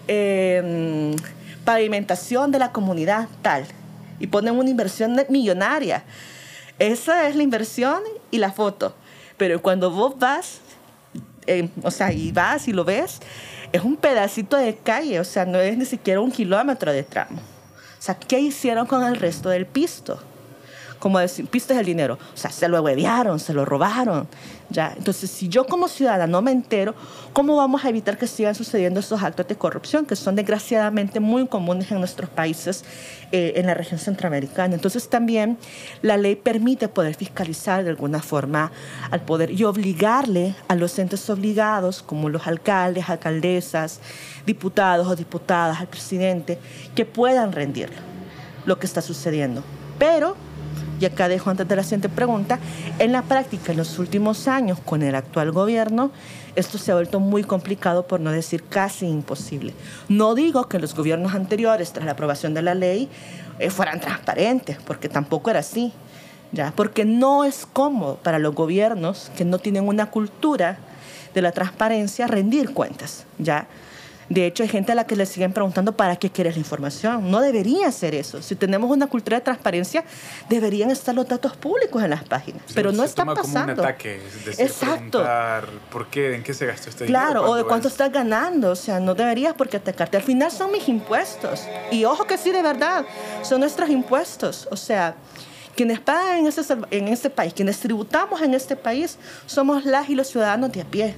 Em, 0.07 1.15
pavimentación 1.63 2.51
de 2.51 2.59
la 2.59 2.71
comunidad 2.71 3.27
tal. 3.41 3.65
Y 4.19 4.27
ponen 4.27 4.55
una 4.55 4.69
inversión 4.69 5.15
millonaria. 5.29 6.03
Esa 6.79 7.27
es 7.27 7.35
la 7.35 7.43
inversión 7.43 8.01
y 8.29 8.39
la 8.39 8.51
foto. 8.51 8.95
Pero 9.37 9.61
cuando 9.61 9.91
vos 9.91 10.17
vas, 10.17 10.59
em, 11.47 11.69
o 11.83 11.91
sea, 11.91 12.11
y 12.11 12.31
vas 12.31 12.67
y 12.67 12.73
lo 12.73 12.83
ves, 12.83 13.19
es 13.71 13.83
un 13.83 13.95
pedacito 13.95 14.57
de 14.57 14.75
calle, 14.75 15.19
o 15.19 15.23
sea, 15.23 15.45
no 15.45 15.59
es 15.59 15.77
ni 15.77 15.85
siquiera 15.85 16.19
un 16.19 16.31
kilómetro 16.31 16.91
de 16.91 17.03
tramo. 17.03 17.37
O 17.37 18.01
sea, 18.01 18.15
¿qué 18.15 18.39
hicieron 18.39 18.85
con 18.85 19.03
el 19.03 19.15
resto 19.15 19.49
del 19.49 19.65
pisto? 19.65 20.19
Como 21.01 21.17
decir, 21.17 21.47
pistas 21.47 21.77
el 21.77 21.85
dinero. 21.85 22.19
O 22.33 22.37
sea, 22.37 22.51
se 22.51 22.67
lo 22.67 22.79
huevearon, 22.81 23.39
se 23.39 23.53
lo 23.53 23.65
robaron. 23.65 24.27
¿ya? 24.69 24.93
Entonces, 24.95 25.31
si 25.31 25.49
yo 25.49 25.65
como 25.65 25.87
ciudadana 25.87 26.27
no 26.27 26.43
me 26.43 26.51
entero, 26.51 26.93
¿cómo 27.33 27.55
vamos 27.57 27.83
a 27.83 27.89
evitar 27.89 28.19
que 28.19 28.27
sigan 28.27 28.53
sucediendo 28.53 28.99
estos 28.99 29.21
actos 29.23 29.47
de 29.47 29.55
corrupción 29.55 30.05
que 30.05 30.15
son 30.15 30.35
desgraciadamente 30.35 31.19
muy 31.19 31.47
comunes 31.47 31.91
en 31.91 31.97
nuestros 31.97 32.29
países, 32.29 32.85
eh, 33.31 33.53
en 33.55 33.65
la 33.65 33.73
región 33.73 33.99
centroamericana? 33.99 34.75
Entonces, 34.75 35.09
también 35.09 35.57
la 36.03 36.17
ley 36.17 36.35
permite 36.35 36.87
poder 36.87 37.15
fiscalizar 37.15 37.83
de 37.83 37.89
alguna 37.89 38.21
forma 38.21 38.71
al 39.09 39.21
poder 39.21 39.49
y 39.49 39.63
obligarle 39.63 40.55
a 40.67 40.75
los 40.75 40.97
entes 40.99 41.27
obligados, 41.31 42.03
como 42.03 42.29
los 42.29 42.45
alcaldes, 42.45 43.09
alcaldesas, 43.09 43.99
diputados 44.45 45.07
o 45.07 45.15
diputadas, 45.15 45.79
al 45.79 45.87
presidente, 45.87 46.59
que 46.93 47.05
puedan 47.05 47.53
rendir 47.53 47.89
lo 48.65 48.77
que 48.77 48.85
está 48.85 49.01
sucediendo. 49.01 49.63
Pero 49.97 50.35
y 51.01 51.05
acá 51.05 51.27
dejo 51.27 51.49
antes 51.49 51.67
de 51.67 51.75
la 51.75 51.83
siguiente 51.83 52.09
pregunta, 52.09 52.59
en 52.99 53.11
la 53.11 53.23
práctica, 53.23 53.71
en 53.71 53.79
los 53.79 53.97
últimos 53.97 54.47
años, 54.47 54.79
con 54.79 55.01
el 55.01 55.15
actual 55.15 55.51
gobierno, 55.51 56.11
esto 56.55 56.77
se 56.77 56.91
ha 56.91 56.95
vuelto 56.95 57.19
muy 57.19 57.43
complicado, 57.43 58.05
por 58.05 58.19
no 58.19 58.31
decir 58.31 58.63
casi 58.63 59.07
imposible. 59.07 59.73
No 60.09 60.35
digo 60.35 60.67
que 60.67 60.77
los 60.77 60.93
gobiernos 60.93 61.33
anteriores, 61.33 61.91
tras 61.91 62.05
la 62.05 62.11
aprobación 62.11 62.53
de 62.53 62.61
la 62.61 62.75
ley, 62.75 63.09
eh, 63.57 63.71
fueran 63.71 63.99
transparentes, 63.99 64.77
porque 64.85 65.09
tampoco 65.09 65.49
era 65.49 65.59
así. 65.59 65.91
¿ya? 66.51 66.71
Porque 66.75 67.03
no 67.03 67.45
es 67.45 67.65
cómodo 67.65 68.17
para 68.17 68.37
los 68.37 68.53
gobiernos 68.53 69.31
que 69.35 69.45
no 69.45 69.57
tienen 69.57 69.87
una 69.87 70.11
cultura 70.11 70.77
de 71.33 71.41
la 71.41 71.51
transparencia 71.51 72.27
rendir 72.27 72.73
cuentas. 72.73 73.25
¿ya? 73.39 73.67
De 74.31 74.45
hecho, 74.45 74.63
hay 74.63 74.69
gente 74.69 74.93
a 74.93 74.95
la 74.95 75.05
que 75.05 75.17
le 75.17 75.25
siguen 75.25 75.51
preguntando 75.51 75.91
para 75.91 76.15
qué 76.15 76.29
quieres 76.29 76.55
la 76.55 76.59
información. 76.59 77.29
No 77.29 77.41
debería 77.41 77.91
ser 77.91 78.15
eso. 78.15 78.41
Si 78.41 78.55
tenemos 78.55 78.89
una 78.89 79.07
cultura 79.07 79.37
de 79.37 79.43
transparencia, 79.43 80.05
deberían 80.47 80.89
estar 80.89 81.13
los 81.13 81.27
datos 81.27 81.57
públicos 81.57 82.01
en 82.01 82.11
las 82.11 82.23
páginas. 82.23 82.61
pero 82.73 82.93
no 82.93 83.03
está 83.03 83.25
pasando. 83.25 83.75
Como 83.75 83.81
un 83.81 83.89
ataque, 83.89 84.21
Exacto. 84.57 85.21
¿Por 85.91 86.07
qué? 86.07 86.33
¿En 86.35 86.43
qué 86.43 86.53
se 86.53 86.65
gastó 86.65 86.89
este 86.89 87.03
dinero? 87.05 87.25
Claro, 87.25 87.49
o 87.49 87.55
de 87.55 87.65
cuánto 87.65 87.89
estás 87.89 88.09
ganando. 88.09 88.71
O 88.71 88.75
sea, 88.77 89.01
no 89.01 89.15
deberías 89.15 89.53
porque 89.53 89.75
atacarte. 89.75 90.15
Al 90.15 90.23
final 90.23 90.49
son 90.49 90.71
mis 90.71 90.87
impuestos. 90.87 91.63
Y 91.91 92.05
ojo 92.05 92.25
que 92.25 92.37
sí, 92.37 92.51
de 92.51 92.61
verdad, 92.61 93.03
son 93.41 93.59
nuestros 93.59 93.89
impuestos. 93.89 94.65
O 94.71 94.77
sea, 94.77 95.15
quienes 95.75 95.99
pagan 95.99 96.37
en 96.37 96.47
este, 96.47 96.63
en 96.91 97.07
este 97.09 97.29
país, 97.29 97.53
quienes 97.53 97.79
tributamos 97.79 98.41
en 98.41 98.53
este 98.53 98.77
país, 98.77 99.17
somos 99.45 99.83
las 99.83 100.09
y 100.09 100.15
los 100.15 100.27
ciudadanos 100.27 100.71
de 100.71 100.81
a 100.81 100.85
pie. 100.85 101.15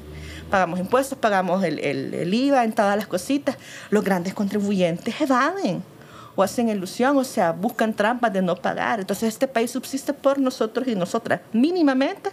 Pagamos 0.53 0.79
impuestos, 0.79 1.17
pagamos 1.17 1.63
el, 1.63 1.79
el, 1.79 2.13
el 2.13 2.31
IVA 2.31 2.63
en 2.63 2.73
todas 2.73 2.95
las 2.95 3.07
cositas. 3.07 3.57
Los 3.89 4.03
grandes 4.03 4.35
contribuyentes 4.35 5.19
evaden 5.19 5.81
o 6.35 6.43
hacen 6.43 6.69
ilusión, 6.69 7.17
o 7.17 7.23
sea, 7.23 7.53
buscan 7.53 7.91
trampas 7.95 8.31
de 8.31 8.43
no 8.43 8.55
pagar. 8.55 8.99
Entonces 8.99 9.29
este 9.29 9.47
país 9.47 9.71
subsiste 9.71 10.13
por 10.13 10.37
nosotros 10.37 10.87
y 10.87 10.93
nosotras. 10.95 11.41
Mínimamente 11.53 12.29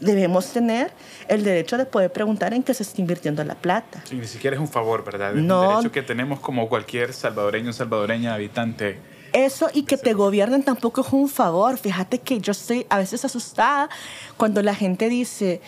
debemos 0.00 0.46
tener 0.48 0.90
el 1.28 1.44
derecho 1.44 1.78
de 1.78 1.86
poder 1.86 2.12
preguntar 2.12 2.52
en 2.52 2.64
qué 2.64 2.74
se 2.74 2.82
está 2.82 3.00
invirtiendo 3.00 3.44
la 3.44 3.54
plata. 3.54 4.02
Sí, 4.08 4.16
ni 4.16 4.26
siquiera 4.26 4.56
es 4.56 4.60
un 4.60 4.66
favor, 4.68 5.04
¿verdad? 5.04 5.36
Es 5.36 5.42
No. 5.44 5.60
un 5.62 5.68
derecho 5.68 5.92
que 5.92 6.02
tenemos 6.02 6.40
como 6.40 6.68
cualquier 6.68 7.12
salvadoreño, 7.12 7.72
salvadoreña, 7.72 8.34
habitante. 8.34 8.98
Eso 9.32 9.70
y 9.72 9.84
que 9.84 9.96
te 9.96 10.14
gobiernen 10.14 10.64
tampoco 10.64 11.02
es 11.02 11.12
un 11.12 11.28
favor. 11.28 11.78
Fíjate 11.78 12.18
que 12.18 12.40
yo 12.40 12.50
estoy 12.50 12.86
a 12.90 12.98
veces 12.98 13.24
asustada 13.24 13.88
cuando 14.36 14.62
la 14.62 14.74
gente 14.74 15.08
dice, 15.08 15.60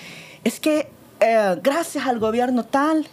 es 0.43 0.59
que 0.59 0.89
eh, 1.25 1.59
gracias 1.63 2.07
al 2.07 2.19
gobierno 2.19 2.65
tal 2.65 3.07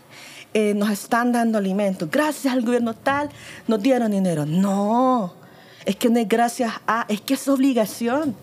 eh, 0.53 0.73
nos 0.73 0.89
están 0.89 1.31
dando 1.31 1.57
alimentos, 1.57 2.11
gracias 2.11 2.53
al 2.53 2.61
gobierno 2.61 2.93
tal 2.93 3.29
nos 3.67 3.81
dieron 3.81 4.11
dinero. 4.11 4.45
No, 4.45 5.33
es 5.85 5.95
que 5.95 6.09
no 6.09 6.19
es 6.19 6.27
gracias 6.27 6.73
a, 6.85 7.05
es 7.07 7.21
que 7.21 7.35
es 7.35 7.47
obligación. 7.47 8.35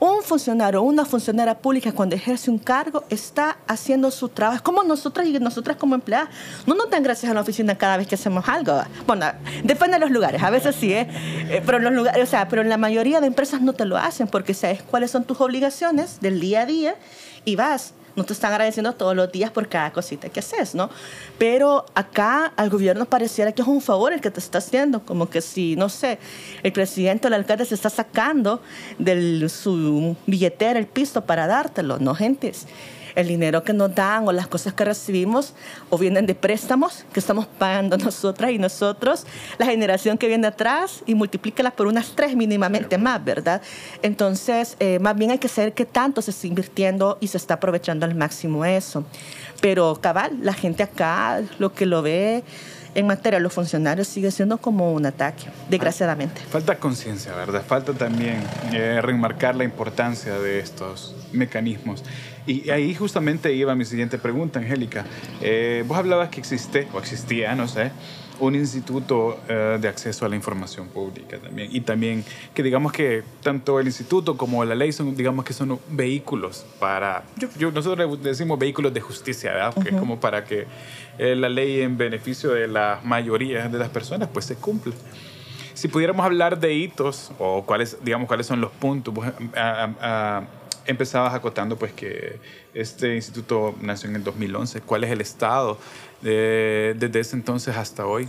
Un 0.00 0.22
funcionario 0.22 0.80
o 0.80 0.84
una 0.84 1.04
funcionaria 1.04 1.56
pública 1.58 1.92
cuando 1.92 2.16
ejerce 2.16 2.50
un 2.50 2.58
cargo 2.58 3.04
está 3.10 3.58
haciendo 3.68 4.10
su 4.10 4.30
trabajo. 4.30 4.56
Es 4.56 4.62
como 4.62 4.82
nosotras 4.82 5.26
y 5.28 5.38
nosotras 5.38 5.76
como 5.76 5.94
empleadas. 5.94 6.30
No 6.66 6.74
nos 6.74 6.88
dan 6.88 7.02
gracias 7.02 7.30
a 7.30 7.34
la 7.34 7.42
oficina 7.42 7.76
cada 7.76 7.98
vez 7.98 8.08
que 8.08 8.14
hacemos 8.14 8.48
algo. 8.48 8.82
Bueno, 9.06 9.26
depende 9.62 9.98
de 9.98 10.00
los 10.00 10.10
lugares. 10.10 10.42
A 10.42 10.48
veces 10.48 10.74
sí, 10.74 10.94
¿eh? 10.94 11.06
Eh, 11.50 11.62
pero, 11.66 11.78
en 11.78 11.84
los 11.84 11.92
lugares, 11.92 12.24
o 12.24 12.26
sea, 12.26 12.48
pero 12.48 12.62
en 12.62 12.70
la 12.70 12.78
mayoría 12.78 13.20
de 13.20 13.26
empresas 13.26 13.60
no 13.60 13.74
te 13.74 13.84
lo 13.84 13.98
hacen 13.98 14.26
porque 14.26 14.54
sabes 14.54 14.82
cuáles 14.82 15.10
son 15.10 15.24
tus 15.24 15.38
obligaciones 15.38 16.18
del 16.20 16.40
día 16.40 16.62
a 16.62 16.66
día 16.66 16.94
y 17.44 17.56
vas. 17.56 17.92
No 18.16 18.24
te 18.24 18.32
están 18.32 18.52
agradeciendo 18.52 18.92
todos 18.94 19.14
los 19.14 19.30
días 19.30 19.50
por 19.50 19.68
cada 19.68 19.92
cosita 19.92 20.28
que 20.28 20.40
haces, 20.40 20.74
¿no? 20.74 20.90
Pero 21.38 21.86
acá 21.94 22.52
al 22.56 22.70
gobierno 22.70 23.04
pareciera 23.04 23.52
que 23.52 23.62
es 23.62 23.68
un 23.68 23.80
favor 23.80 24.12
el 24.12 24.20
que 24.20 24.30
te 24.30 24.40
está 24.40 24.58
haciendo, 24.58 25.04
como 25.04 25.28
que 25.30 25.40
si, 25.40 25.76
no 25.76 25.88
sé, 25.88 26.18
el 26.62 26.72
presidente 26.72 27.26
o 27.26 27.28
el 27.28 27.34
alcalde 27.34 27.64
se 27.64 27.74
está 27.74 27.90
sacando 27.90 28.60
de 28.98 29.48
su 29.48 30.16
billetera 30.26 30.78
el 30.78 30.86
pisto 30.86 31.24
para 31.24 31.46
dártelo, 31.46 31.98
¿no, 31.98 32.14
gentes? 32.14 32.66
El 33.14 33.28
dinero 33.28 33.62
que 33.64 33.72
nos 33.72 33.94
dan 33.94 34.26
o 34.26 34.32
las 34.32 34.46
cosas 34.46 34.74
que 34.74 34.84
recibimos 34.84 35.54
o 35.88 35.98
vienen 35.98 36.26
de 36.26 36.34
préstamos 36.34 37.04
que 37.12 37.20
estamos 37.20 37.46
pagando 37.46 37.96
nosotras 37.98 38.50
y 38.50 38.58
nosotros, 38.58 39.26
la 39.58 39.66
generación 39.66 40.18
que 40.18 40.28
viene 40.28 40.46
atrás 40.46 41.02
y 41.06 41.14
multiplícalas 41.14 41.72
por 41.72 41.86
unas 41.86 42.14
tres 42.14 42.36
mínimamente 42.36 42.98
más, 42.98 43.24
¿verdad? 43.24 43.62
Entonces, 44.02 44.76
eh, 44.80 44.98
más 44.98 45.16
bien 45.16 45.30
hay 45.30 45.38
que 45.38 45.48
saber 45.48 45.72
qué 45.72 45.84
tanto 45.84 46.22
se 46.22 46.30
está 46.30 46.46
invirtiendo 46.46 47.18
y 47.20 47.28
se 47.28 47.36
está 47.36 47.54
aprovechando 47.54 48.06
al 48.06 48.14
máximo 48.14 48.64
eso. 48.64 49.04
Pero 49.60 49.98
cabal, 50.00 50.38
la 50.42 50.54
gente 50.54 50.82
acá 50.82 51.40
lo 51.58 51.72
que 51.72 51.86
lo 51.86 52.02
ve 52.02 52.42
en 52.94 53.06
materia 53.06 53.38
de 53.38 53.42
los 53.42 53.52
funcionarios 53.52 54.08
sigue 54.08 54.30
siendo 54.30 54.58
como 54.58 54.92
un 54.92 55.06
ataque, 55.06 55.44
desgraciadamente. 55.68 56.40
Falta 56.50 56.76
conciencia, 56.76 57.34
¿verdad? 57.34 57.62
Falta 57.66 57.92
también 57.92 58.42
eh, 58.72 59.00
remarcar 59.02 59.54
la 59.54 59.64
importancia 59.64 60.38
de 60.38 60.58
estos 60.58 61.14
mecanismos. 61.32 62.02
Y 62.50 62.70
ahí 62.70 62.94
justamente 62.94 63.52
iba 63.54 63.74
mi 63.74 63.84
siguiente 63.84 64.18
pregunta, 64.18 64.58
Angélica. 64.58 65.04
Eh, 65.40 65.84
vos 65.86 65.96
hablabas 65.98 66.30
que 66.30 66.40
existe, 66.40 66.88
o 66.92 66.98
existía, 66.98 67.54
no 67.54 67.68
sé, 67.68 67.92
un 68.40 68.54
instituto 68.54 69.38
eh, 69.48 69.78
de 69.80 69.86
acceso 69.86 70.24
a 70.24 70.28
la 70.28 70.34
información 70.34 70.88
pública 70.88 71.38
también. 71.38 71.68
Y 71.72 71.80
también 71.82 72.24
que 72.54 72.62
digamos 72.62 72.90
que 72.92 73.22
tanto 73.42 73.78
el 73.78 73.86
instituto 73.86 74.36
como 74.36 74.64
la 74.64 74.74
ley 74.74 74.92
son, 74.92 75.14
digamos 75.14 75.44
que 75.44 75.52
son 75.52 75.78
vehículos 75.90 76.64
para, 76.80 77.22
yo, 77.36 77.48
yo- 77.58 77.70
nosotros 77.70 78.20
decimos 78.22 78.58
vehículos 78.58 78.92
de 78.94 79.00
justicia, 79.00 79.52
¿verdad? 79.52 79.74
Que 79.82 79.90
es 79.90 79.96
como 79.96 80.18
para 80.18 80.44
que 80.44 80.66
eh, 81.18 81.36
la 81.36 81.48
ley 81.50 81.82
en 81.82 81.98
beneficio 81.98 82.50
de 82.52 82.66
la 82.66 83.00
mayoría 83.04 83.68
de 83.68 83.78
las 83.78 83.90
personas 83.90 84.28
pues 84.32 84.46
se 84.46 84.56
cumpla. 84.56 84.94
Si 85.74 85.86
pudiéramos 85.88 86.24
hablar 86.26 86.58
de 86.58 86.74
hitos 86.74 87.30
o 87.38 87.64
cuáles, 87.64 87.98
digamos, 88.02 88.26
cuáles 88.26 88.46
son 88.46 88.60
los 88.60 88.70
puntos, 88.72 89.14
vos, 89.14 89.26
ah, 89.56 89.88
ah, 90.00 90.42
empezabas 90.86 91.34
acotando 91.34 91.76
pues 91.76 91.92
que 91.92 92.38
este 92.74 93.14
instituto 93.16 93.74
nació 93.80 94.08
en 94.10 94.16
el 94.16 94.24
2011. 94.24 94.80
¿Cuál 94.80 95.04
es 95.04 95.10
el 95.10 95.20
estado 95.20 95.78
de- 96.22 96.94
desde 96.98 97.20
ese 97.20 97.36
entonces 97.36 97.76
hasta 97.76 98.06
hoy? 98.06 98.28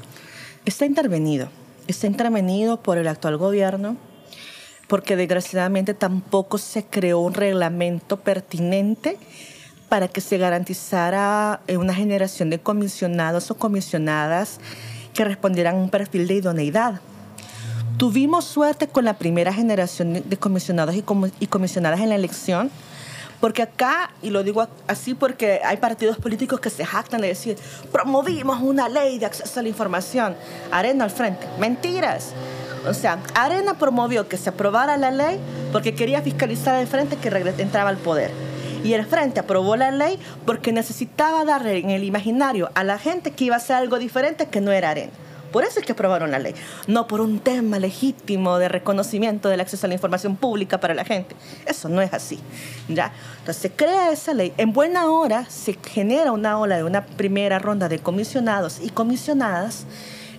Está 0.65 0.85
intervenido, 0.85 1.47
está 1.87 2.07
intervenido 2.07 2.81
por 2.81 2.97
el 2.97 3.07
actual 3.07 3.37
gobierno, 3.37 3.97
porque 4.87 5.15
desgraciadamente 5.15 5.93
tampoco 5.93 6.57
se 6.57 6.83
creó 6.85 7.19
un 7.19 7.33
reglamento 7.33 8.17
pertinente 8.17 9.17
para 9.89 10.07
que 10.07 10.21
se 10.21 10.37
garantizara 10.37 11.61
eh, 11.67 11.77
una 11.77 11.93
generación 11.93 12.49
de 12.49 12.59
comisionados 12.59 13.51
o 13.51 13.55
comisionadas 13.55 14.59
que 15.13 15.25
respondieran 15.25 15.75
a 15.75 15.79
un 15.79 15.89
perfil 15.89 16.27
de 16.27 16.35
idoneidad. 16.35 17.01
Tuvimos 17.97 18.45
suerte 18.45 18.87
con 18.87 19.05
la 19.05 19.13
primera 19.13 19.53
generación 19.53 20.23
de- 20.27 20.37
comisionados 20.37 20.95
y, 20.95 21.03
comi- 21.03 21.31
y 21.39 21.47
comisionadas 21.47 21.99
en 21.99 22.09
la 22.09 22.15
elección, 22.15 22.71
porque 23.39 23.61
acá, 23.63 24.11
y 24.21 24.29
lo 24.29 24.43
digo 24.43 24.67
así 24.87 25.13
porque 25.13 25.61
hay 25.63 25.77
partidos 25.77 26.17
políticos 26.17 26.59
que 26.59 26.69
se 26.69 26.85
jactan 26.85 27.21
de 27.21 27.27
decir, 27.27 27.57
promovimos 27.91 28.61
una 28.61 28.87
ley 28.89 29.17
de 29.19 29.25
acceso 29.25 29.59
a 29.59 29.63
la 29.63 29.69
información. 29.69 30.35
Arena 30.71 31.03
al 31.05 31.09
frente. 31.11 31.47
Mentiras. 31.59 32.33
O 32.87 32.93
sea, 32.93 33.19
Arena 33.35 33.75
promovió 33.75 34.27
que 34.27 34.37
se 34.37 34.49
aprobara 34.49 34.97
la 34.97 35.11
ley 35.11 35.39
porque 35.71 35.93
quería 35.93 36.21
fiscalizar 36.21 36.75
al 36.75 36.87
frente 36.87 37.15
que 37.17 37.29
entraba 37.61 37.89
al 37.89 37.97
poder. 37.97 38.31
Y 38.83 38.93
el 38.93 39.05
frente 39.05 39.39
aprobó 39.39 39.75
la 39.75 39.91
ley 39.91 40.17
porque 40.45 40.71
necesitaba 40.71 41.45
darle 41.45 41.77
en 41.77 41.91
el 41.91 42.03
imaginario 42.03 42.71
a 42.73 42.83
la 42.83 42.97
gente 42.97 43.31
que 43.31 43.45
iba 43.45 43.55
a 43.55 43.59
ser 43.59 43.75
algo 43.75 43.99
diferente 43.99 44.47
que 44.47 44.61
no 44.61 44.71
era 44.71 44.89
Arena. 44.91 45.11
Por 45.51 45.63
eso 45.63 45.79
es 45.79 45.85
que 45.85 45.91
aprobaron 45.91 46.31
la 46.31 46.39
ley, 46.39 46.55
no 46.87 47.07
por 47.07 47.21
un 47.21 47.39
tema 47.39 47.79
legítimo 47.79 48.57
de 48.57 48.69
reconocimiento 48.69 49.49
del 49.49 49.61
acceso 49.61 49.85
a 49.85 49.89
la 49.89 49.95
información 49.95 50.35
pública 50.35 50.79
para 50.79 50.93
la 50.93 51.05
gente. 51.05 51.35
Eso 51.65 51.89
no 51.89 52.01
es 52.01 52.13
así. 52.13 52.39
¿ya? 52.87 53.11
Entonces 53.39 53.61
se 53.61 53.71
crea 53.71 54.11
esa 54.11 54.33
ley. 54.33 54.53
En 54.57 54.73
buena 54.73 55.09
hora 55.09 55.45
se 55.49 55.73
genera 55.73 56.31
una 56.31 56.57
ola 56.59 56.77
de 56.77 56.83
una 56.83 57.05
primera 57.05 57.59
ronda 57.59 57.89
de 57.89 57.99
comisionados 57.99 58.79
y 58.81 58.89
comisionadas. 58.89 59.85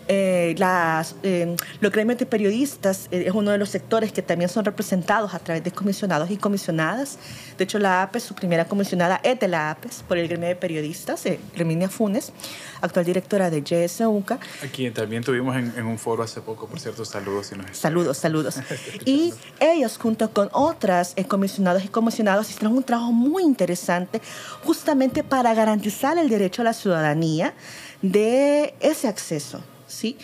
Eh, 0.09 0.55
las, 0.59 1.15
eh, 1.23 1.57
los 1.81 1.93
gremios 1.93 2.19
de 2.19 2.27
periodistas 2.27 3.09
eh, 3.11 3.25
es 3.27 3.35
uno 3.35 3.51
de 3.51 3.59
los 3.59 3.69
sectores 3.69 4.13
que 4.13 4.23
también 4.23 4.49
son 4.49 4.65
representados 4.65 5.35
a 5.35 5.39
través 5.39 5.63
de 5.65 5.71
comisionados 5.71 6.31
y 6.31 6.37
comisionadas. 6.37 7.19
De 7.57 7.65
hecho, 7.65 7.79
la 7.79 8.03
APES, 8.03 8.23
su 8.23 8.35
primera 8.35 8.65
comisionada 8.65 9.21
es 9.23 9.39
de 9.39 9.49
la 9.49 9.71
APES 9.71 10.05
por 10.07 10.19
el 10.19 10.29
gremio 10.29 10.49
de 10.49 10.57
periodistas, 10.57 11.25
eh, 11.27 11.39
Herminia 11.55 11.89
Funes, 11.89 12.33
actual 12.81 13.05
directora 13.05 13.51
de 13.51 13.63
YSUCA. 13.63 14.39
Aquí 14.63 14.91
también 14.91 15.23
tuvimos 15.23 15.57
en, 15.57 15.73
en 15.77 15.87
un 15.87 15.99
foro 15.99 16.23
hace 16.23 16.41
poco, 16.41 16.67
por 16.67 16.81
cierto, 16.81 17.05
saludos. 17.05 17.47
Si 17.47 17.57
nos 17.57 17.77
Saludos, 17.77 18.19
saludos. 18.19 18.57
Y 19.05 19.35
ellos, 19.61 19.99
junto 19.99 20.31
con 20.33 20.49
otras 20.53 21.13
eh, 21.17 21.25
comisionados 21.25 21.85
y 21.85 21.89
comisionados, 21.89 22.51
hicieron 22.51 22.77
un 22.77 22.83
trabajo 22.83 23.13
muy 23.13 23.43
interesante 23.43 24.21
justamente 24.65 25.23
para 25.25 25.55
garantizar 25.55 26.19
el 26.19 26.29
derecho 26.29 26.63
a 26.63 26.67
la 26.67 26.73
ciudadanía 26.73 27.55
de 28.01 28.75
ese 28.81 29.09
acceso. 29.09 29.63
¿Sí? 29.93 30.17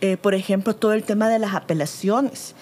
Eh, 0.00 0.16
por 0.16 0.34
ejemplo, 0.34 0.74
todo 0.74 0.92
el 0.92 1.02
tema 1.02 1.28
de 1.28 1.38
las 1.38 1.54
apelaciones. 1.54 2.54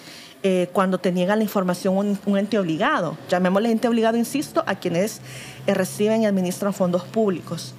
eh, 0.43 0.69
cuando 0.73 0.99
te 0.99 1.11
niegan 1.11 1.39
la 1.39 1.43
información 1.43 1.97
un, 1.97 2.19
un 2.27 2.37
ente 2.37 2.59
obligado, 2.59 3.17
llamémosle 3.29 3.71
ente 3.71 3.87
obligado, 3.87 4.15
insisto, 4.15 4.63
a 4.67 4.75
quienes 4.75 5.21
eh, 5.65 5.73
reciben 5.73 6.21
y 6.21 6.27
administran 6.27 6.71
fondos 6.71 7.03
públicos 7.03 7.73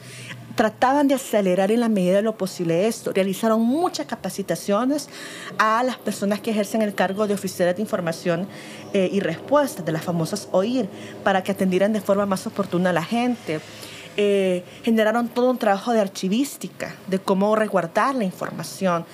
trataban 0.57 1.07
de 1.07 1.15
acelerar 1.15 1.71
en 1.71 1.81
la 1.81 1.89
medida 1.89 2.17
de 2.17 2.23
lo 2.23 2.37
posible 2.37 2.89
esto. 2.89 3.13
Realizaron 3.13 3.61
muchas 3.61 4.07
capacitaciones 4.07 5.09
a 5.59 5.83
las 5.85 5.99
personas 5.99 6.41
que 6.41 6.51
ejercen 6.51 6.83
el 6.83 6.95
cargo 6.95 7.27
de 7.29 7.35
oficiales 7.35 7.77
de 7.77 7.83
información 7.83 8.49
eh, 8.95 9.09
y 9.13 9.21
respuesta, 9.21 9.83
de 9.83 9.93
las 9.93 10.03
famosas 10.03 10.49
OIR, 10.51 10.89
para 11.23 11.45
que 11.45 11.53
atendieran 11.53 11.93
de 11.93 12.01
forma 12.01 12.27
más 12.27 12.47
oportuna 12.47 12.91
a 12.91 12.93
la 12.95 13.05
gente. 13.05 13.61
Eh, 14.17 14.65
generaron 14.83 15.29
todo 15.29 15.51
un 15.51 15.59
trabajo 15.59 15.93
de 15.93 16.01
archivística, 16.01 16.95
de 17.07 17.19
cómo 17.19 17.55
resguardar 17.55 18.15
la 18.15 18.25
información. 18.25 19.05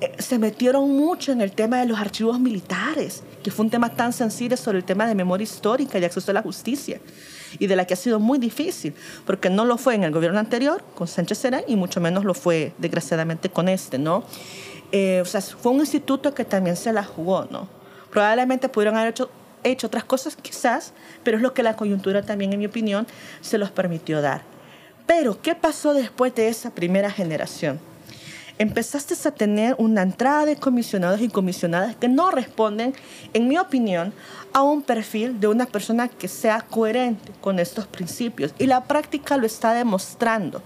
Eh, 0.00 0.12
se 0.18 0.38
metieron 0.38 0.90
mucho 0.90 1.32
en 1.32 1.40
el 1.40 1.52
tema 1.52 1.80
de 1.80 1.86
los 1.86 1.98
archivos 1.98 2.38
militares, 2.38 3.22
que 3.42 3.50
fue 3.50 3.64
un 3.64 3.70
tema 3.70 3.88
tan 3.88 4.12
sensible 4.12 4.56
sobre 4.56 4.78
el 4.78 4.84
tema 4.84 5.06
de 5.06 5.14
memoria 5.14 5.42
histórica 5.42 5.98
y 5.98 6.04
acceso 6.04 6.30
a 6.30 6.34
la 6.34 6.42
justicia, 6.42 7.00
y 7.58 7.66
de 7.66 7.74
la 7.74 7.86
que 7.86 7.94
ha 7.94 7.96
sido 7.96 8.20
muy 8.20 8.38
difícil, 8.38 8.94
porque 9.26 9.50
no 9.50 9.64
lo 9.64 9.78
fue 9.78 9.94
en 9.94 10.04
el 10.04 10.12
gobierno 10.12 10.38
anterior, 10.38 10.84
con 10.94 11.08
Sánchez 11.08 11.38
Serán, 11.38 11.62
y 11.66 11.76
mucho 11.76 12.00
menos 12.00 12.24
lo 12.24 12.34
fue, 12.34 12.74
desgraciadamente, 12.78 13.48
con 13.48 13.68
este, 13.68 13.98
¿no? 13.98 14.24
Eh, 14.92 15.20
o 15.20 15.24
sea, 15.24 15.40
fue 15.40 15.72
un 15.72 15.80
instituto 15.80 16.32
que 16.32 16.44
también 16.44 16.76
se 16.76 16.92
la 16.92 17.02
jugó, 17.02 17.46
¿no? 17.50 17.68
Probablemente 18.10 18.68
pudieron 18.68 18.96
haber 18.96 19.10
hecho, 19.10 19.30
hecho 19.70 19.86
otras 19.86 20.04
cosas, 20.04 20.36
quizás, 20.36 20.92
pero 21.22 21.36
es 21.36 21.42
lo 21.42 21.54
que 21.54 21.62
la 21.62 21.76
coyuntura 21.76 22.22
también, 22.22 22.52
en 22.52 22.58
mi 22.58 22.66
opinión, 22.66 23.06
se 23.40 23.58
los 23.58 23.70
permitió 23.70 24.20
dar. 24.20 24.42
Pero, 25.06 25.40
¿qué 25.40 25.54
pasó 25.54 25.94
después 25.94 26.34
de 26.34 26.48
esa 26.48 26.70
primera 26.70 27.10
generación? 27.10 27.80
empezaste 28.58 29.14
a 29.28 29.30
tener 29.30 29.74
una 29.78 30.02
entrada 30.02 30.44
de 30.44 30.56
comisionados 30.56 31.20
y 31.20 31.28
comisionadas 31.28 31.96
que 31.96 32.08
no 32.08 32.30
responden, 32.30 32.94
en 33.32 33.48
mi 33.48 33.56
opinión, 33.56 34.12
a 34.52 34.62
un 34.62 34.82
perfil 34.82 35.40
de 35.40 35.46
una 35.46 35.66
persona 35.66 36.08
que 36.08 36.28
sea 36.28 36.62
coherente 36.62 37.32
con 37.40 37.58
estos 37.58 37.86
principios. 37.86 38.52
Y 38.58 38.66
la 38.66 38.84
práctica 38.84 39.36
lo 39.36 39.46
está 39.46 39.72
demostrando. 39.74 40.60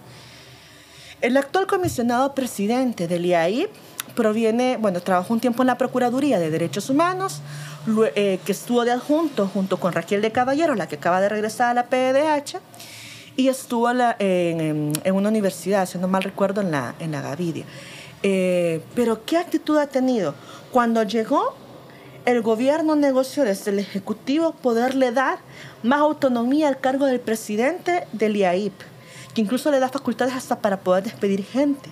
El 1.21 1.37
actual 1.37 1.67
comisionado 1.67 2.35
presidente 2.35 3.07
del 3.07 3.27
IAI 3.27 3.69
proviene, 4.17 4.77
bueno, 4.79 5.01
trabajó 5.01 5.33
un 5.35 5.41
tiempo 5.41 5.63
en 5.63 5.69
la 5.69 5.79
Procuraduría 5.79 6.39
de 6.39 6.51
Derechos 6.51 6.91
Humanos, 6.91 7.41
eh, 8.15 8.39
que 8.45 8.53
estuvo 8.53 8.85
de 8.85 8.93
adjunto 8.93 9.49
junto 9.49 9.79
con 9.79 9.93
Raquel 9.93 10.23
de 10.23 10.31
Caballero, 10.31 10.75
la 10.75 10.87
que 10.87 10.97
acaba 10.97 11.21
de 11.21 11.29
regresar 11.29 11.71
a 11.71 11.75
la 11.75 11.87
PDH, 11.87 12.59
y 13.37 13.49
estuvo 13.49 13.91
en, 13.91 14.93
una 15.05 15.29
universidad, 15.29 15.87
si 15.87 15.99
no 15.99 16.07
mal 16.07 16.23
recuerdo, 16.23 16.61
en 16.61 16.71
la, 16.71 16.95
en 17.01 17.13
la 17.13 17.23
Gavidia. 17.23 17.65
Eh, 18.23 18.83
pero 18.95 19.25
¿qué 19.25 19.37
actitud 19.37 19.79
ha 19.79 19.87
tenido? 19.87 20.35
Cuando 20.71 21.03
llegó, 21.03 21.55
el 22.25 22.41
gobierno 22.43 22.95
negoció 22.95 23.45
desde 23.45 23.73
el 23.73 23.81
Ejecutivo 23.81 24.53
poderle 24.53 25.11
dar 25.11 25.39
más 25.83 26.01
autonomía 26.01 26.69
al 26.69 26.79
cargo 26.79 27.07
del 27.07 27.19
presidente 27.19 28.07
del 28.13 28.37
IAIP, 28.37 28.75
que 29.35 29.41
incluso 29.41 29.71
le 29.71 29.81
da 29.81 29.89
facultades 29.89 30.35
hasta 30.35 30.61
para 30.61 30.79
poder 30.79 31.03
despedir 31.03 31.45
gente 31.45 31.91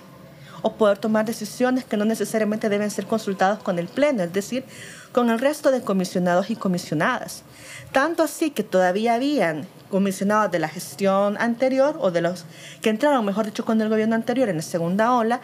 o 0.61 0.73
poder 0.73 0.97
tomar 0.97 1.25
decisiones 1.25 1.85
que 1.85 1.97
no 1.97 2.05
necesariamente 2.05 2.69
deben 2.69 2.91
ser 2.91 3.05
consultadas 3.05 3.59
con 3.59 3.79
el 3.79 3.87
Pleno, 3.87 4.23
es 4.23 4.33
decir, 4.33 4.63
con 5.11 5.29
el 5.29 5.39
resto 5.39 5.71
de 5.71 5.81
comisionados 5.81 6.49
y 6.49 6.55
comisionadas. 6.55 7.43
Tanto 7.91 8.23
así 8.23 8.51
que 8.51 8.63
todavía 8.63 9.15
habían 9.15 9.67
comisionados 9.89 10.51
de 10.51 10.59
la 10.59 10.69
gestión 10.69 11.37
anterior 11.37 11.97
o 11.99 12.11
de 12.11 12.21
los 12.21 12.45
que 12.81 12.89
entraron, 12.89 13.25
mejor 13.25 13.45
dicho, 13.45 13.65
con 13.65 13.81
el 13.81 13.89
gobierno 13.89 14.15
anterior 14.15 14.49
en 14.49 14.57
la 14.57 14.61
segunda 14.61 15.13
ola, 15.13 15.41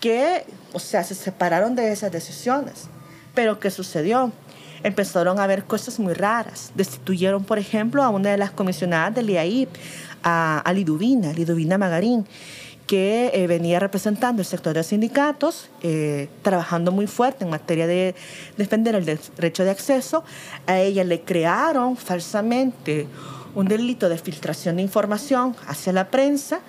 que, 0.00 0.44
o 0.72 0.80
sea, 0.80 1.04
se 1.04 1.14
separaron 1.14 1.74
de 1.76 1.92
esas 1.92 2.10
decisiones. 2.10 2.88
Pero 3.34 3.60
¿qué 3.60 3.70
sucedió? 3.70 4.32
Empezaron 4.82 5.38
a 5.38 5.44
haber 5.44 5.64
cosas 5.64 6.00
muy 6.00 6.14
raras. 6.14 6.72
Destituyeron, 6.74 7.44
por 7.44 7.58
ejemplo, 7.58 8.02
a 8.02 8.08
una 8.08 8.30
de 8.30 8.38
las 8.38 8.50
comisionadas 8.50 9.14
del 9.14 9.30
IAIP, 9.30 9.68
a, 10.24 10.58
a 10.58 10.72
Liduvina, 10.72 11.32
Liduvina 11.32 11.78
Magarín 11.78 12.26
que 12.86 13.30
eh, 13.32 13.46
venía 13.46 13.78
representando 13.78 14.42
el 14.42 14.46
sector 14.46 14.74
de 14.74 14.82
sindicatos, 14.82 15.70
eh, 15.82 16.28
trabajando 16.42 16.92
muy 16.92 17.06
fuerte 17.06 17.44
en 17.44 17.50
materia 17.50 17.86
de 17.86 18.14
defender 18.56 18.94
el 18.94 19.04
derecho 19.04 19.64
de 19.64 19.70
acceso. 19.70 20.24
A 20.66 20.78
ella 20.78 21.04
le 21.04 21.22
crearon 21.22 21.96
falsamente 21.96 23.06
un 23.54 23.68
delito 23.68 24.08
de 24.08 24.18
filtración 24.18 24.76
de 24.76 24.82
información 24.82 25.54
hacia 25.66 25.92
la 25.92 26.08
prensa 26.08 26.60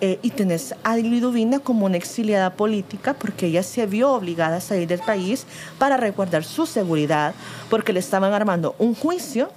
eh, 0.00 0.20
y 0.22 0.30
tenés 0.30 0.76
a 0.84 0.96
Liduvina 0.96 1.58
como 1.58 1.86
una 1.86 1.96
exiliada 1.96 2.50
política 2.54 3.14
porque 3.14 3.46
ella 3.46 3.64
se 3.64 3.84
vio 3.86 4.12
obligada 4.12 4.58
a 4.58 4.60
salir 4.60 4.86
del 4.86 5.00
país 5.00 5.44
para 5.76 5.96
resguardar 5.96 6.44
su 6.44 6.66
seguridad 6.66 7.34
porque 7.68 7.92
le 7.92 7.98
estaban 7.98 8.32
armando 8.32 8.76
un 8.78 8.94
juicio 8.94 9.50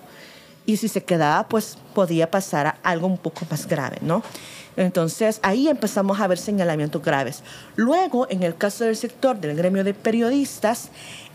y 0.71 0.77
si 0.77 0.87
se 0.87 1.03
quedaba 1.03 1.47
pues 1.47 1.77
podía 1.93 2.31
pasar 2.31 2.67
a 2.67 2.75
algo 2.83 3.07
un 3.07 3.17
poco 3.17 3.45
más 3.49 3.67
grave, 3.67 3.97
¿no? 4.01 4.23
Entonces 4.77 5.39
ahí 5.43 5.67
empezamos 5.67 6.19
a 6.19 6.27
ver 6.27 6.37
señalamientos 6.37 7.03
graves. 7.03 7.43
Luego, 7.75 8.27
en 8.29 8.43
el 8.43 8.55
caso 8.55 8.85
del 8.85 8.95
sector 8.95 9.39
del 9.39 9.55
gremio 9.55 9.83
de 9.83 9.93
periodistas, 9.93 10.89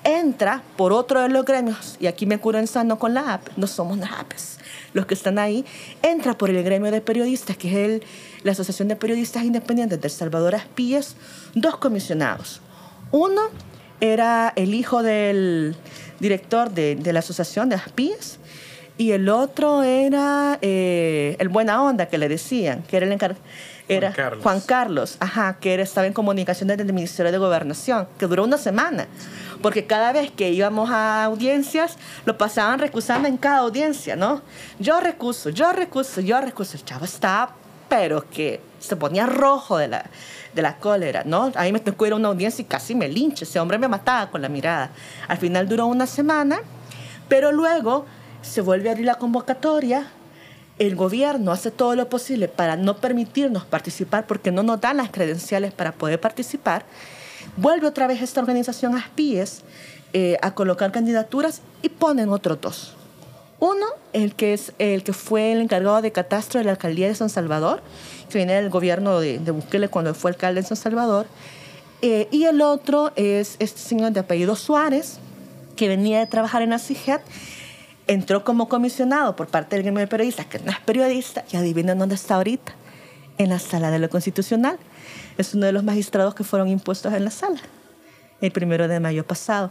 entra 0.04 0.62
por 0.76 0.92
otro 0.92 1.20
de 1.20 1.28
los 1.28 1.44
gremios, 1.44 1.96
y 2.00 2.06
aquí 2.06 2.26
me 2.26 2.38
curo 2.38 2.58
en 2.58 2.66
sano 2.66 2.98
con 2.98 3.12
la 3.12 3.34
AP, 3.34 3.48
no 3.56 3.66
somos 3.66 3.98
las 3.98 4.12
APES, 4.12 4.58
los 4.92 5.04
que 5.06 5.14
están 5.14 5.38
ahí, 5.38 5.64
entra 6.02 6.38
por 6.38 6.48
el 6.48 6.62
gremio 6.62 6.90
de 6.90 7.00
periodistas, 7.00 7.56
que 7.56 7.68
es 7.68 7.74
el, 7.74 8.02
la 8.44 8.52
Asociación 8.52 8.88
de 8.88 8.96
Periodistas 8.96 9.44
Independientes 9.44 10.00
del 10.00 10.10
Salvador 10.10 10.54
Aspíes, 10.54 11.16
dos 11.54 11.76
comisionados. 11.78 12.60
Uno 13.10 13.42
era 14.00 14.52
el 14.56 14.74
hijo 14.74 15.02
del 15.02 15.76
director 16.20 16.70
de, 16.70 16.94
de 16.96 17.12
la 17.12 17.18
Asociación 17.18 17.68
de 17.68 17.74
Aspíes, 17.74 18.38
y 18.98 19.12
el 19.12 19.28
otro 19.28 19.82
era 19.82 20.58
eh, 20.62 21.36
el 21.38 21.48
buena 21.48 21.82
onda 21.82 22.06
que 22.06 22.18
le 22.18 22.28
decían, 22.28 22.82
que 22.82 22.96
era 22.96 23.06
el 23.06 23.12
encargado. 23.12 23.40
Era 23.88 24.12
Juan 24.12 24.16
Carlos. 24.16 24.42
Juan 24.42 24.60
Carlos, 24.60 25.16
ajá, 25.20 25.56
que 25.60 25.74
era, 25.74 25.82
estaba 25.82 26.08
en 26.08 26.12
comunicaciones 26.12 26.76
del 26.76 26.92
Ministerio 26.92 27.30
de 27.30 27.38
Gobernación, 27.38 28.08
que 28.18 28.26
duró 28.26 28.42
una 28.42 28.58
semana, 28.58 29.06
porque 29.62 29.86
cada 29.86 30.12
vez 30.12 30.32
que 30.32 30.50
íbamos 30.50 30.90
a 30.90 31.22
audiencias, 31.24 31.96
lo 32.24 32.36
pasaban 32.36 32.80
recusando 32.80 33.28
en 33.28 33.36
cada 33.36 33.58
audiencia, 33.58 34.16
¿no? 34.16 34.42
Yo 34.80 34.98
recuso, 35.00 35.50
yo 35.50 35.72
recuso, 35.72 36.20
yo 36.20 36.40
recuso. 36.40 36.76
El 36.76 36.84
chavo 36.84 37.04
estaba, 37.04 37.54
pero 37.88 38.28
que 38.28 38.60
se 38.80 38.96
ponía 38.96 39.26
rojo 39.26 39.78
de 39.78 39.86
la, 39.86 40.04
de 40.52 40.62
la 40.62 40.78
cólera, 40.78 41.22
¿no? 41.24 41.52
A 41.54 41.62
mí 41.62 41.72
me 41.72 41.78
tocó 41.78 42.06
ir 42.06 42.12
a 42.12 42.16
una 42.16 42.28
audiencia 42.28 42.62
y 42.62 42.64
casi 42.64 42.96
me 42.96 43.08
linche, 43.08 43.44
ese 43.44 43.60
hombre 43.60 43.78
me 43.78 43.86
mataba 43.86 44.30
con 44.30 44.42
la 44.42 44.48
mirada. 44.48 44.90
Al 45.28 45.36
final 45.38 45.68
duró 45.68 45.86
una 45.86 46.06
semana, 46.06 46.58
pero 47.28 47.52
luego 47.52 48.06
se 48.46 48.60
vuelve 48.60 48.88
a 48.88 48.92
abrir 48.92 49.06
la 49.06 49.16
convocatoria, 49.16 50.06
el 50.78 50.94
gobierno 50.94 51.52
hace 51.52 51.70
todo 51.70 51.94
lo 51.94 52.08
posible 52.08 52.48
para 52.48 52.76
no 52.76 52.98
permitirnos 52.98 53.64
participar 53.64 54.26
porque 54.26 54.52
no 54.52 54.62
nos 54.62 54.80
dan 54.80 54.98
las 54.98 55.10
credenciales 55.10 55.72
para 55.72 55.92
poder 55.92 56.20
participar, 56.20 56.84
vuelve 57.56 57.86
otra 57.86 58.06
vez 58.06 58.22
esta 58.22 58.40
organización 58.40 58.94
ASPIES 58.94 59.62
eh, 60.12 60.36
a 60.42 60.54
colocar 60.54 60.92
candidaturas 60.92 61.62
y 61.82 61.88
ponen 61.88 62.28
otros 62.28 62.60
dos. 62.60 62.92
Uno, 63.58 63.86
el 64.12 64.34
que, 64.34 64.52
es, 64.52 64.72
el 64.78 65.02
que 65.02 65.14
fue 65.14 65.52
el 65.52 65.62
encargado 65.62 66.02
de 66.02 66.12
catastro 66.12 66.58
de 66.58 66.64
la 66.64 66.72
alcaldía 66.72 67.08
de 67.08 67.14
San 67.14 67.30
Salvador, 67.30 67.82
que 68.28 68.38
viene 68.38 68.52
del 68.52 68.68
gobierno 68.68 69.18
de, 69.18 69.38
de 69.38 69.50
Bukele 69.50 69.88
cuando 69.88 70.14
fue 70.14 70.30
alcalde 70.30 70.60
de 70.60 70.66
San 70.66 70.76
Salvador, 70.76 71.26
eh, 72.02 72.28
y 72.30 72.44
el 72.44 72.60
otro 72.60 73.12
es 73.16 73.56
este 73.58 73.80
señor 73.80 74.12
de 74.12 74.20
apellido 74.20 74.56
Suárez, 74.56 75.18
que 75.76 75.88
venía 75.88 76.18
de 76.18 76.26
trabajar 76.26 76.62
en 76.62 76.70
la 76.70 76.78
entró 78.06 78.44
como 78.44 78.68
comisionado 78.68 79.36
por 79.36 79.48
parte 79.48 79.76
del 79.76 79.82
gremio 79.82 80.00
de 80.00 80.06
periodistas, 80.06 80.46
que 80.46 80.58
no 80.60 80.70
es 80.70 80.80
periodista, 80.80 81.44
y 81.50 81.56
adivinen 81.56 81.98
dónde 81.98 82.14
está 82.14 82.36
ahorita, 82.36 82.72
en 83.38 83.50
la 83.50 83.58
sala 83.58 83.90
de 83.90 83.98
lo 83.98 84.08
constitucional. 84.08 84.78
Es 85.38 85.54
uno 85.54 85.66
de 85.66 85.72
los 85.72 85.84
magistrados 85.84 86.34
que 86.34 86.44
fueron 86.44 86.68
impuestos 86.68 87.12
en 87.12 87.24
la 87.24 87.30
sala, 87.30 87.60
el 88.40 88.52
primero 88.52 88.88
de 88.88 89.00
mayo 89.00 89.26
pasado. 89.26 89.70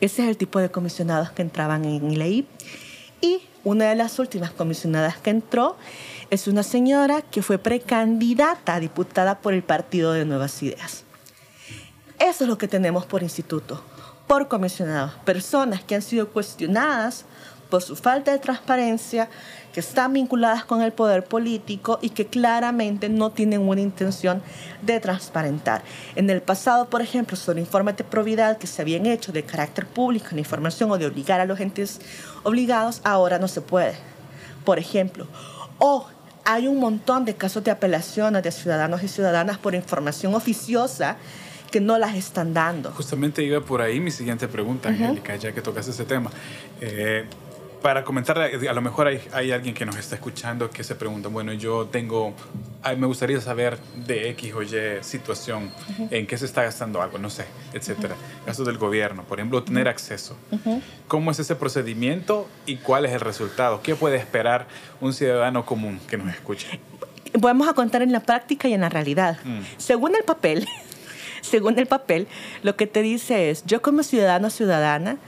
Ese 0.00 0.22
es 0.22 0.28
el 0.28 0.36
tipo 0.36 0.58
de 0.58 0.70
comisionados 0.70 1.30
que 1.30 1.42
entraban 1.42 1.84
en 1.84 2.10
ILEI. 2.10 2.46
Y 3.20 3.42
una 3.62 3.86
de 3.86 3.94
las 3.94 4.18
últimas 4.18 4.50
comisionadas 4.50 5.16
que 5.18 5.30
entró 5.30 5.76
es 6.30 6.48
una 6.48 6.62
señora 6.62 7.22
que 7.22 7.42
fue 7.42 7.58
precandidata 7.58 8.74
a 8.74 8.80
diputada 8.80 9.38
por 9.38 9.54
el 9.54 9.62
Partido 9.62 10.12
de 10.12 10.24
Nuevas 10.24 10.62
Ideas. 10.62 11.04
Eso 12.18 12.44
es 12.44 12.50
lo 12.50 12.58
que 12.58 12.68
tenemos 12.68 13.06
por 13.06 13.22
instituto, 13.22 13.82
por 14.26 14.48
comisionados, 14.48 15.12
personas 15.24 15.82
que 15.82 15.94
han 15.94 16.02
sido 16.02 16.28
cuestionadas 16.30 17.24
por 17.70 17.82
su 17.82 17.96
falta 17.96 18.32
de 18.32 18.38
transparencia, 18.38 19.28
que 19.72 19.80
están 19.80 20.12
vinculadas 20.12 20.64
con 20.64 20.82
el 20.82 20.92
poder 20.92 21.24
político 21.24 21.98
y 22.00 22.10
que 22.10 22.26
claramente 22.26 23.08
no 23.08 23.30
tienen 23.30 23.60
una 23.62 23.80
intención 23.80 24.40
de 24.82 25.00
transparentar. 25.00 25.82
En 26.14 26.30
el 26.30 26.42
pasado, 26.42 26.88
por 26.88 27.02
ejemplo, 27.02 27.36
sobre 27.36 27.60
informes 27.60 27.96
de 27.96 28.04
probidad 28.04 28.58
que 28.58 28.68
se 28.68 28.82
habían 28.82 29.06
hecho 29.06 29.32
de 29.32 29.42
carácter 29.42 29.86
público 29.86 30.28
en 30.30 30.38
información 30.38 30.92
o 30.92 30.98
de 30.98 31.06
obligar 31.06 31.40
a 31.40 31.44
los 31.44 31.58
entes 31.58 32.00
obligados, 32.44 33.00
ahora 33.02 33.40
no 33.40 33.48
se 33.48 33.62
puede. 33.62 33.96
Por 34.64 34.78
ejemplo, 34.78 35.26
o 35.78 36.06
hay 36.44 36.68
un 36.68 36.78
montón 36.78 37.24
de 37.24 37.34
casos 37.34 37.64
de 37.64 37.70
apelaciones 37.72 38.42
de 38.42 38.52
ciudadanos 38.52 39.02
y 39.02 39.08
ciudadanas 39.08 39.58
por 39.58 39.74
información 39.74 40.34
oficiosa 40.34 41.16
que 41.74 41.80
no 41.80 41.98
las 41.98 42.14
están 42.14 42.54
dando. 42.54 42.92
Justamente 42.92 43.42
iba 43.42 43.60
por 43.60 43.82
ahí 43.82 43.98
mi 43.98 44.12
siguiente 44.12 44.46
pregunta, 44.46 44.90
Angélica, 44.90 45.34
ya 45.34 45.50
que 45.50 45.60
tocas 45.60 45.88
ese 45.88 46.04
tema. 46.04 46.30
Eh, 46.80 47.24
para 47.84 48.02
comentar, 48.02 48.38
a 48.38 48.72
lo 48.72 48.80
mejor 48.80 49.08
hay, 49.08 49.20
hay, 49.34 49.52
alguien 49.52 49.74
que 49.74 49.84
nos 49.84 49.96
está 49.96 50.14
escuchando 50.14 50.70
que 50.70 50.82
se 50.82 50.94
pregunta, 50.94 51.28
bueno, 51.28 51.52
yo 51.52 51.84
tengo, 51.84 52.32
me 52.96 53.06
gustaría 53.06 53.38
saber 53.42 53.76
de 54.06 54.30
X 54.30 54.54
o 54.54 54.62
Y 54.62 55.02
situación, 55.02 55.70
en 56.10 56.26
qué 56.26 56.38
se 56.38 56.46
está 56.46 56.62
gastando 56.62 57.02
algo, 57.02 57.18
no 57.18 57.28
sé, 57.28 57.44
etcétera. 57.74 58.16
Caso 58.46 58.64
del 58.64 58.78
gobierno, 58.78 59.24
por 59.24 59.38
ejemplo, 59.38 59.62
tener 59.62 59.86
acceso. 59.86 60.34
¿Cómo 61.08 61.30
es 61.30 61.38
ese 61.40 61.56
procedimiento 61.56 62.48
y 62.64 62.76
cuál 62.76 63.04
es 63.04 63.12
el 63.12 63.20
resultado? 63.20 63.82
¿Qué 63.82 63.94
puede 63.94 64.16
esperar 64.16 64.66
un 65.02 65.12
ciudadano 65.12 65.66
común 65.66 66.00
que 66.08 66.16
nos 66.16 66.32
escuche? 66.32 66.80
Vamos 67.38 67.68
a 67.68 67.74
contar 67.74 68.00
en 68.00 68.12
la 68.12 68.20
práctica 68.20 68.66
y 68.66 68.72
en 68.72 68.80
la 68.80 68.88
realidad. 68.88 69.36
Mm. 69.44 69.60
Según 69.76 70.14
el 70.16 70.24
papel, 70.24 70.66
según 71.42 71.78
el 71.78 71.84
papel, 71.84 72.28
lo 72.62 72.76
que 72.76 72.86
te 72.86 73.02
dice 73.02 73.50
es, 73.50 73.62
yo 73.66 73.82
como 73.82 74.02
ciudadano 74.04 74.48
ciudadana, 74.48 75.18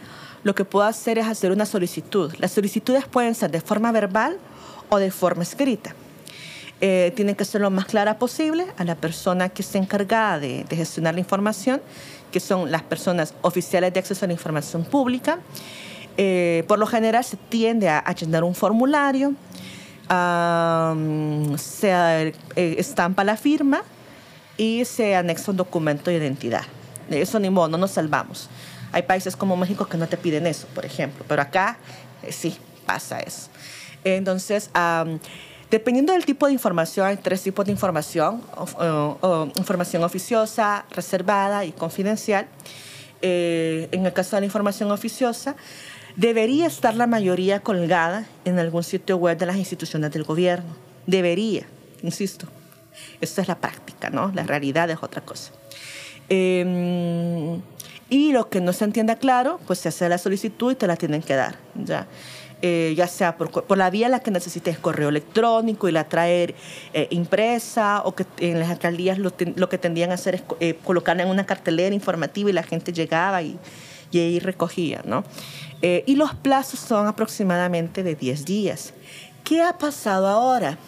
lo 0.46 0.54
que 0.54 0.64
puedo 0.64 0.87
hacer 0.87 1.18
es 1.18 1.26
hacer 1.26 1.50
una 1.50 1.66
solicitud. 1.66 2.32
Las 2.38 2.52
solicitudes 2.52 3.04
pueden 3.04 3.35
ser 3.35 3.50
de 3.50 3.61
forma 3.61 3.90
verbal 3.90 4.38
o 4.90 4.98
de 4.98 5.11
forma 5.11 5.42
escrita. 5.42 5.92
Eh, 6.80 7.12
tienen 7.16 7.35
que 7.35 7.44
ser 7.44 7.62
lo 7.62 7.70
más 7.72 7.87
clara 7.87 8.16
posible 8.16 8.64
a 8.76 8.85
la 8.85 8.94
persona 8.94 9.48
que 9.48 9.62
esté 9.62 9.78
encargada 9.78 10.38
de, 10.38 10.64
gestionar 10.70 11.14
la 11.14 11.20
información, 11.20 11.82
que 12.30 12.38
son 12.38 12.70
las 12.70 12.82
personas 12.82 13.35
oficiales 13.42 13.92
de 13.92 13.98
acceso 13.98 14.24
a 14.24 14.28
la 14.28 14.35
información 14.35 14.85
pública. 14.85 15.40
Eh, 16.16 16.62
por 16.68 16.78
lo 16.78 16.87
general 16.87 17.24
se 17.24 17.37
tiende 17.37 17.88
a, 17.88 18.04
llenar 18.12 18.44
un 18.44 18.54
formulario, 18.54 19.35
se 21.59 21.90
eh, 21.90 22.32
estampa 22.54 23.24
la 23.24 23.37
firma 23.37 23.82
y 24.56 24.85
se 24.85 25.16
anexa 25.16 25.50
un 25.50 25.56
documento 25.56 26.09
de 26.09 26.18
identidad. 26.18 26.62
Eso 27.11 27.40
ni 27.40 27.50
modo, 27.50 27.66
no 27.66 27.78
nos 27.78 27.90
salvamos. 27.90 28.48
Hay 28.92 29.03
países 29.03 29.37
como 29.37 29.57
México 29.57 29.87
que 29.87 29.96
no 29.96 30.07
te 30.07 30.16
piden 30.16 30.46
eso, 30.46 30.66
por 30.68 30.85
ejemplo, 30.85 31.25
pero 31.29 31.42
acá 31.42 31.79
eh, 32.22 32.33
sí 32.33 32.57
pasa 32.87 33.20
eso. 33.20 33.49
Entonces, 34.05 34.70
dependiendo 35.70 36.12
del 36.12 36.25
tipo 36.25 36.46
de 36.46 36.53
información, 36.53 37.07
hay 37.07 37.16
tres 37.16 37.42
tipos 37.42 37.66
de 37.66 37.72
información, 37.72 38.40
información 39.57 40.05
oficiosa, 40.05 40.85
reservada 40.90 41.64
y 41.64 41.72
confidencial. 41.72 42.46
Eh, 43.22 43.88
en 43.92 44.07
el 44.07 44.12
caso 44.12 44.37
de 44.37 44.42
la 44.42 44.46
información 44.46 44.90
oficiosa, 44.92 45.57
debería 46.14 46.66
estar 46.66 46.94
la 46.94 47.07
mayoría 47.07 47.61
colgada 47.61 48.27
en 48.44 48.59
algún 48.59 48.85
sitio 48.85 49.16
web 49.16 49.37
de 49.38 49.46
las 49.46 49.57
instituciones 49.57 50.12
del 50.12 50.22
gobierno. 50.22 50.77
Debería, 51.07 51.66
insisto. 52.03 52.46
Esa 53.20 53.42
es 53.42 53.49
la 53.49 53.59
práctica, 53.59 54.11
¿no? 54.11 54.31
La 54.35 54.44
realidad 54.44 54.88
es 54.90 54.99
otra 55.03 55.22
cosa. 55.22 55.53
Em, 56.29 57.61
y 58.09 58.33
lo 58.33 58.49
que 58.49 58.61
no 58.61 58.73
se 58.73 58.85
entienda 58.85 59.16
claro, 59.16 59.59
pues 59.66 59.81
se 59.81 59.88
hace 59.88 60.09
la 60.09 60.19
solicitud 60.19 60.73
y 60.73 60.75
te 60.75 60.87
la 60.87 60.97
tienen 60.97 61.23
que 61.23 61.35
dar, 61.35 61.57
¿ya? 61.75 62.07
Eh, 62.62 62.95
ya 62.97 63.07
sea 63.07 63.37
por, 63.37 63.77
la 63.77 63.90
vía 63.90 64.07
en 64.07 64.12
la 64.12 64.21
que 64.21 64.31
necesites 64.31 64.79
correo 64.79 65.11
electrónico 65.11 65.90
y 65.90 65.92
la 65.92 66.09
traer 66.09 66.55
eh, 66.95 67.07
impresa, 67.11 68.01
o 68.05 68.14
que 68.14 68.25
en 68.38 68.59
las 68.59 68.71
alcaldías 68.71 69.19
lo, 69.19 69.37
que 69.37 69.79
tendrían 69.79 70.11
a 70.11 70.14
hacer 70.14 70.37
es 70.37 70.42
eh, 70.61 70.79
colocarla 70.83 71.25
en 71.25 71.29
una 71.29 71.45
cartelera 71.45 71.95
informativa 71.95 72.49
y 72.49 72.55
la 72.55 72.62
gente 72.62 72.95
llegaba 72.95 73.42
y, 73.42 73.59
y 74.11 74.19
ahí 74.21 74.38
recogía, 74.38 75.03
¿no? 75.05 75.25
y 75.83 76.16
los 76.16 76.35
plazos 76.35 76.81
son 76.81 77.07
aproximadamente 77.07 78.03
de 78.03 78.16
10 78.16 78.45
días. 78.45 78.95
¿Qué 79.45 79.62
ha 79.62 79.79
pasado 79.79 80.27
ahora? 80.27 80.79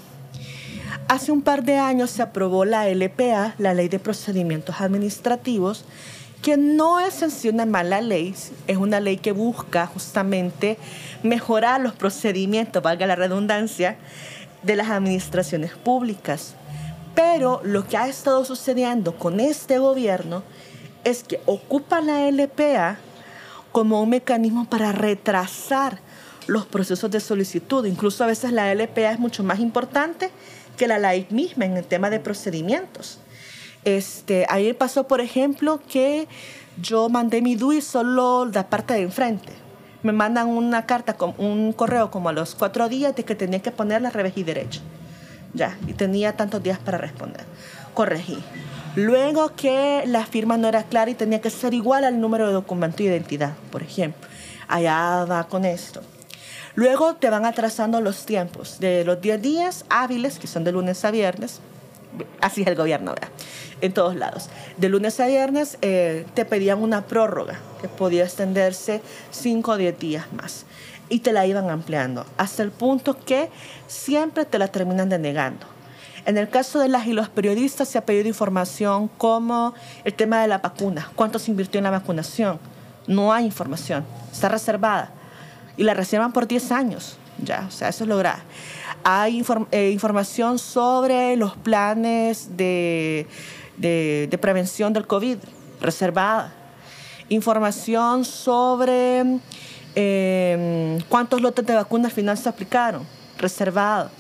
Hace 1.07 1.31
un 1.31 1.43
par 1.43 1.63
de 1.63 1.77
años 1.77 2.11
se 2.11 2.23
aprobó 2.23 2.65
la 2.65 2.89
LPA, 2.89 3.55
la 3.59 3.75
Ley 3.75 3.89
de 3.89 4.01
Procedimientos 4.01 4.81
Administrativos, 4.81 5.85
que 6.43 6.57
no 6.57 7.01
es 7.01 7.23
en 7.23 7.31
sí 7.31 7.49
una 7.49 7.67
mala 7.67 8.01
ley, 8.01 8.35
es 8.67 8.77
una 8.77 9.01
ley 9.01 9.17
que 9.17 9.33
busca 9.33 9.87
justamente 9.87 10.79
mejorar 11.23 11.81
los 11.81 11.95
procedimientos, 11.95 12.83
valga 12.83 13.07
la 13.07 13.17
redundancia, 13.17 13.97
de 14.63 14.77
las 14.77 14.89
administraciones 14.91 15.73
públicas. 15.73 16.55
Pero 17.15 17.61
lo 17.65 17.87
que 17.87 17.97
ha 17.97 18.09
estado 18.09 18.45
sucediendo 18.45 19.17
con 19.17 19.41
este 19.41 19.79
gobierno 19.79 20.43
es 21.05 21.25
que 21.25 21.41
ocupa 21.47 22.01
la 22.01 22.31
LPA 22.31 22.99
como 23.73 24.03
un 24.03 24.11
mecanismo 24.11 24.69
para 24.69 24.93
retrasar 24.93 26.01
los 26.47 26.67
procesos 26.67 27.11
de 27.11 27.21
solicitud. 27.21 27.85
Incluso 27.87 28.25
a 28.25 28.29
veces 28.29 28.53
la 28.53 28.73
LPA 28.75 29.13
es 29.13 29.19
mucho 29.19 29.43
más 29.43 29.59
importante 29.59 30.31
que 30.77 30.89
la 30.89 30.99
ley 30.99 31.27
misma 31.31 31.67
en 31.67 31.77
el 31.77 31.85
tema 31.85 32.09
de 32.11 32.21
procedimientos. 32.21 33.19
Este, 33.85 34.47
a 34.49 34.59
pasó, 34.77 35.07
por 35.07 35.21
ejemplo, 35.21 35.81
que 35.89 36.27
yo 36.81 37.09
mandé 37.09 37.43
mi 37.43 37.57
DUI 37.57 37.81
solo 37.81 38.45
la 38.47 38.69
parte 38.69 38.95
de 38.95 39.03
enfrente. 39.03 39.53
Me 40.03 40.13
mandan 40.13 40.49
una 40.49 40.87
carta, 40.87 41.17
un 41.39 41.73
correo 41.73 42.11
como 42.11 42.29
a 42.29 42.33
los 42.33 42.55
cuatro 42.55 42.89
días 42.89 43.17
de 43.17 43.25
que 43.25 43.35
tenía 43.35 43.61
que 43.61 43.73
poner 43.73 44.03
la 44.03 44.11
revés 44.11 44.35
y 44.37 44.45
derecha. 44.45 44.81
Ya, 45.55 45.77
y 45.87 45.95
tenía 45.95 46.37
tantos 46.37 46.63
días 46.63 46.79
para 46.79 46.99
responder. 46.99 47.45
Corregí. 47.95 48.39
Luego 48.95 49.55
que 49.55 50.03
la 50.07 50.27
firma 50.27 50.57
no 50.57 50.69
era 50.69 50.83
clara 50.83 51.11
y 51.11 51.15
tenía 51.15 51.41
que 51.41 51.51
ser 51.51 51.75
igual 51.75 52.05
al 52.05 52.21
número 52.21 52.47
de 52.47 52.53
documento 52.53 52.99
de 52.99 53.05
identidad, 53.05 53.55
por 53.71 53.83
ejemplo. 53.83 54.29
Allá 54.69 55.25
va 55.25 55.45
con 55.49 55.65
esto. 55.65 56.03
Luego 56.75 57.15
te 57.15 57.31
van 57.31 57.45
atrasando 57.45 58.01
los 58.01 58.25
tiempos 58.25 58.79
de 58.79 59.05
los 59.05 59.21
10 59.21 59.43
días 59.43 59.85
hábiles, 59.89 60.39
que 60.39 60.47
son 60.47 60.65
de 60.65 60.73
lunes 60.73 61.05
a 61.05 61.11
viernes. 61.11 61.61
Así 62.41 62.63
es 62.63 62.67
el 62.67 62.75
gobierno, 62.75 63.13
¿verdad? 63.13 63.29
en 63.81 63.93
todos 63.93 64.17
lados. 64.17 64.49
De 64.77 64.89
lunes 64.89 65.19
a 65.21 65.27
viernes 65.27 65.79
eh, 65.83 66.27
te 66.35 66.45
pedían 66.45 66.83
una 66.83 67.03
prórroga 67.03 67.59
que 67.81 67.89
podía 67.89 68.25
extenderse 68.25 69.01
5 69.31 69.73
o 69.73 69.77
10 69.77 69.99
días 69.99 70.33
más 70.33 70.65
y 71.09 71.21
te 71.21 71.33
la 71.33 71.47
iban 71.47 71.71
ampliando 71.71 72.27
hasta 72.37 72.63
el 72.63 72.71
punto 72.71 73.19
que 73.19 73.51
siempre 73.87 74.45
te 74.45 74.59
la 74.59 74.69
terminan 74.69 75.09
denegando. 75.09 75.67
En 76.27 76.37
el 76.37 76.51
caso 76.51 76.79
de 76.79 76.89
las 76.89 77.07
y 77.07 77.13
los 77.13 77.29
periodistas 77.31 77.89
se 77.89 77.97
ha 77.97 78.05
pedido 78.05 78.29
información 78.29 79.09
como 79.17 79.75
el 80.05 80.13
tema 80.13 80.43
de 80.43 80.49
la 80.49 80.59
vacuna, 80.59 81.11
cuánto 81.15 81.39
se 81.39 81.51
invirtió 81.51 81.79
en 81.79 81.85
la 81.85 81.91
vacunación. 81.91 82.59
No 83.07 83.33
hay 83.33 83.47
información, 83.47 84.05
está 84.31 84.51
reservada 84.51 85.11
y 85.79 85.85
la 85.85 85.95
reservan 85.95 86.33
por 86.33 86.47
10 86.47 86.73
años. 86.73 87.17
Ya, 87.43 87.65
o 87.69 87.71
sea, 87.71 87.89
eso 87.89 88.05
es 88.05 88.09
lo. 88.09 88.21
Hay 89.05 89.45
eh, 89.71 89.91
información 89.91 90.59
sobre 90.59 91.37
los 91.37 91.57
planes 91.57 92.57
de 92.57 93.27
de, 93.79 94.39
prevención 94.41 94.93
del 94.93 95.07
COVID, 95.07 95.39
reservada. 95.81 96.53
Información 97.29 98.25
sobre 98.25 99.41
em, 99.95 101.01
cuántos 101.09 101.41
lotes 101.41 101.67
de 101.67 101.75
vacunas 101.75 102.11
al 102.11 102.15
final 102.15 102.39
se 102.39 102.49
aplicaron, 102.49 103.07
reservado. 103.39 104.11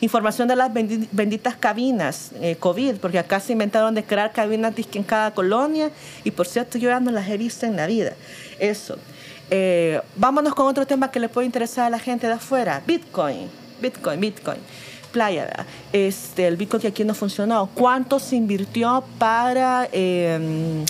Información 0.00 0.46
de 0.46 0.54
las 0.54 0.72
benditas 0.72 1.56
cabinas 1.56 2.30
eh, 2.40 2.56
COVID, 2.56 2.96
porque 2.96 3.18
acá 3.18 3.40
se 3.40 3.52
inventaron 3.52 3.94
de 3.94 4.04
crear 4.04 4.32
cabinas 4.32 4.72
en 4.92 5.02
cada 5.02 5.32
colonia 5.32 5.90
y 6.22 6.30
por 6.30 6.46
cierto 6.46 6.78
yo 6.78 6.88
ya 6.88 7.00
no 7.00 7.10
las 7.10 7.28
he 7.28 7.36
visto 7.36 7.66
en 7.66 7.76
la 7.76 7.86
vida. 7.86 8.12
Eso. 8.60 8.96
Eh, 9.50 10.00
vámonos 10.14 10.54
con 10.54 10.66
otro 10.66 10.86
tema 10.86 11.10
que 11.10 11.18
le 11.18 11.28
puede 11.28 11.46
interesar 11.46 11.86
a 11.86 11.90
la 11.90 11.98
gente 11.98 12.28
de 12.28 12.34
afuera. 12.34 12.80
Bitcoin, 12.86 13.48
Bitcoin, 13.80 14.20
Bitcoin 14.20 14.58
playa, 15.08 15.66
este, 15.92 16.46
el 16.46 16.56
Bitcoin 16.56 16.80
que 16.80 16.88
aquí 16.88 17.04
no 17.04 17.14
funcionó. 17.14 17.68
¿Cuánto 17.74 18.18
se 18.18 18.36
invirtió 18.36 19.04
para 19.18 19.88
em, 19.92 20.84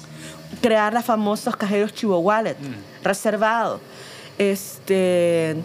crear 0.61 0.93
las 0.93 1.05
famosas 1.05 1.57
cajeros 1.57 1.95
Chivo 1.95 2.19
Wallet 2.19 2.57
mm. 2.59 3.05
reservado? 3.05 3.81
Este, 4.37 5.57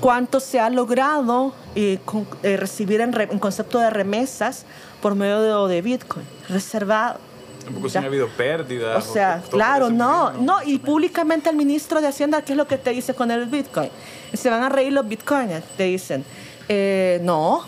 ¿Cuánto 0.00 0.40
se 0.40 0.58
ha 0.58 0.70
logrado 0.70 1.54
eh, 1.74 1.98
eh, 2.42 2.56
recibir 2.56 3.00
en, 3.00 3.38
concepto 3.38 3.78
de 3.78 3.90
remesas 3.90 4.64
por 5.02 5.14
medio 5.14 5.66
de, 5.66 5.82
Bitcoin 5.82 6.24
reservado? 6.48 7.18
Tampoco 7.64 7.88
se 7.88 7.98
ha 7.98 8.02
habido 8.02 8.28
pérdidas. 8.28 9.06
O 9.06 9.12
sea, 9.12 9.42
claro, 9.50 9.90
no, 9.90 10.32
no. 10.32 10.62
Y 10.64 10.78
públicamente 10.78 11.48
el 11.50 11.56
ministro 11.56 12.00
de 12.00 12.08
Hacienda, 12.08 12.42
¿qué 12.42 12.52
es 12.54 12.56
lo 12.56 12.66
que 12.66 12.78
te 12.78 12.90
dice 12.90 13.14
con 13.14 13.30
el 13.30 13.46
Bitcoin? 13.46 13.90
Se 14.32 14.50
van 14.50 14.64
a 14.64 14.68
reír 14.68 14.92
los 14.92 15.06
Bitcoins, 15.06 15.62
te 15.76 15.84
dicen. 15.84 16.24
Eh, 16.68 17.20
no, 17.22 17.62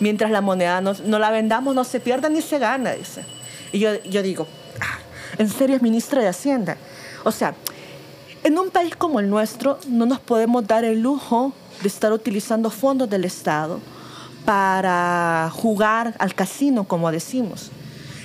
mientras 0.00 0.30
la 0.30 0.40
moneda 0.40 0.80
no, 0.80 0.94
no, 1.04 1.18
la 1.18 1.30
vendamos, 1.30 1.74
no 1.74 1.84
se 1.84 2.00
pierda 2.00 2.28
ni 2.28 2.42
se 2.42 2.58
gana, 2.58 2.92
dice. 2.92 3.24
Y 3.72 3.78
yo, 3.78 4.02
yo 4.04 4.22
digo, 4.22 4.46
ah, 4.80 4.98
¿en 5.38 5.48
serio 5.48 5.76
es 5.76 5.82
ministra 5.82 6.20
de 6.22 6.28
Hacienda? 6.28 6.76
O 7.24 7.30
sea, 7.30 7.54
en 8.42 8.58
un 8.58 8.70
país 8.70 8.96
como 8.96 9.20
el 9.20 9.28
nuestro 9.28 9.78
no 9.86 10.06
nos 10.06 10.20
podemos 10.20 10.66
dar 10.66 10.84
el 10.84 11.00
lujo 11.00 11.52
de 11.82 11.88
estar 11.88 12.12
utilizando 12.12 12.70
fondos 12.70 13.08
del 13.10 13.24
Estado 13.24 13.80
para 14.44 15.50
jugar 15.52 16.14
al 16.18 16.34
casino, 16.34 16.84
como 16.84 17.10
decimos. 17.12 17.70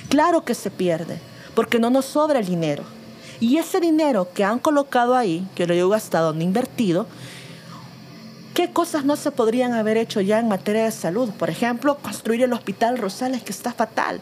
Claro 0.08 0.44
que 0.44 0.54
se 0.54 0.70
pierde, 0.70 1.20
porque 1.54 1.78
no 1.78 1.90
nos 1.90 2.06
sobra 2.06 2.38
el 2.38 2.46
dinero. 2.46 2.84
Y 3.40 3.58
ese 3.58 3.80
dinero 3.80 4.28
que 4.32 4.44
han 4.44 4.58
colocado 4.58 5.14
ahí, 5.14 5.46
que 5.54 5.66
lo 5.66 5.74
he 5.74 5.88
gastado, 5.88 6.32
no 6.32 6.42
invertido, 6.42 7.06
¿Qué 8.56 8.72
cosas 8.72 9.04
no 9.04 9.16
se 9.16 9.30
podrían 9.32 9.74
haber 9.74 9.98
hecho 9.98 10.22
ya 10.22 10.38
en 10.38 10.48
materia 10.48 10.84
de 10.84 10.90
salud? 10.90 11.28
Por 11.38 11.50
ejemplo, 11.50 11.98
construir 11.98 12.42
el 12.42 12.54
hospital 12.54 12.96
Rosales, 12.96 13.42
que 13.42 13.52
está 13.52 13.70
fatal. 13.70 14.18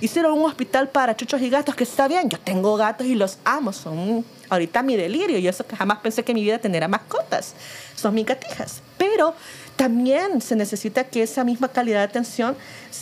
Hicieron 0.00 0.38
un 0.38 0.44
hospital 0.44 0.90
para 0.90 1.16
chuchos 1.16 1.40
y 1.42 1.50
gatos, 1.50 1.74
que 1.74 1.82
está 1.82 2.06
bien. 2.06 2.30
Yo 2.30 2.38
tengo 2.38 2.76
gatos 2.76 3.04
y 3.04 3.16
los 3.16 3.38
amo. 3.44 3.72
Son 3.72 4.24
ahorita 4.48 4.84
mi 4.84 4.94
delirio. 4.94 5.38
Y 5.38 5.48
eso 5.48 5.66
que 5.66 5.74
jamás 5.74 5.98
pensé 5.98 6.22
que 6.22 6.32
mi 6.32 6.42
vida 6.44 6.58
tendría 6.58 6.86
mascotas. 6.86 7.54
Son 7.96 8.14
mis 8.14 8.24
gatijas. 8.24 8.80
Pero 8.96 9.34
también 9.74 10.40
se 10.40 10.54
necesita 10.54 11.02
que 11.02 11.24
esa 11.24 11.42
misma 11.42 11.66
calidad 11.66 11.98
de 11.98 12.04
atención 12.04 12.56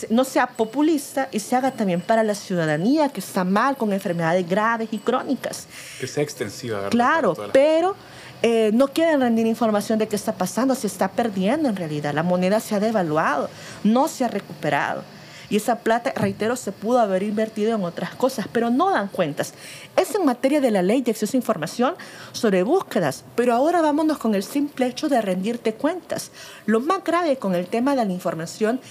no 0.09 0.23
sea 0.23 0.47
populista 0.47 1.29
y 1.31 1.39
se 1.39 1.55
haga 1.55 1.69
también 1.69 2.01
para 2.01 2.23
la 2.23 2.33
ciudadanía 2.33 3.09
que 3.09 3.19
está 3.19 3.43
mal 3.43 3.77
con 3.77 3.93
enfermedades 3.93 4.49
graves 4.49 4.89
y 4.89 4.97
crónicas. 4.97 5.67
Que 5.99 6.07
sea 6.07 6.23
extensiva. 6.23 6.77
¿verdad? 6.77 6.91
Claro, 6.91 7.35
pero 7.53 7.95
eh, 8.45 8.71
no 8.73 8.89
quieren 8.89 9.21
rendir 9.21 9.47
información 9.47 9.97
de 9.99 10.09
qué 10.09 10.17
está 10.17 10.33
pasando, 10.33 10.75
se 10.75 10.87
está 10.87 11.07
perdiendo 11.07 11.69
en 11.69 11.77
realidad. 11.77 12.13
La 12.13 12.23
moneda 12.23 12.59
se 12.59 12.75
ha 12.75 12.81
devaluado, 12.81 13.49
no 13.85 14.09
se 14.09 14.25
ha 14.25 14.27
recuperado. 14.27 15.01
Y 15.49 15.55
esa 15.55 15.79
plata, 15.79 16.11
reitero, 16.15 16.57
se 16.57 16.73
pudo 16.73 16.99
haber 16.99 17.23
invertido 17.23 17.73
en 17.75 17.83
otras 17.83 18.15
cosas, 18.15 18.47
pero 18.51 18.69
no 18.69 18.91
dan 18.91 19.07
cuentas. 19.07 19.53
Es 19.95 20.13
en 20.13 20.25
materia 20.25 20.59
de 20.59 20.71
la 20.71 20.81
ley 20.81 21.01
de 21.01 21.11
acceso 21.11 21.37
a 21.37 21.39
información 21.39 21.95
sobre 22.33 22.63
búsquedas, 22.63 23.23
pero 23.35 23.53
ahora 23.53 23.81
vámonos 23.81 24.17
con 24.17 24.35
el 24.35 24.43
simple 24.43 24.87
hecho 24.87 25.07
de 25.07 25.21
rendirte 25.21 25.73
cuentas. 25.75 26.31
Lo 26.65 26.81
más 26.81 27.03
grave 27.03 27.37
con 27.37 27.55
el 27.55 27.67
tema 27.67 27.95
de 27.95 28.03
la 28.03 28.11
información 28.11 28.81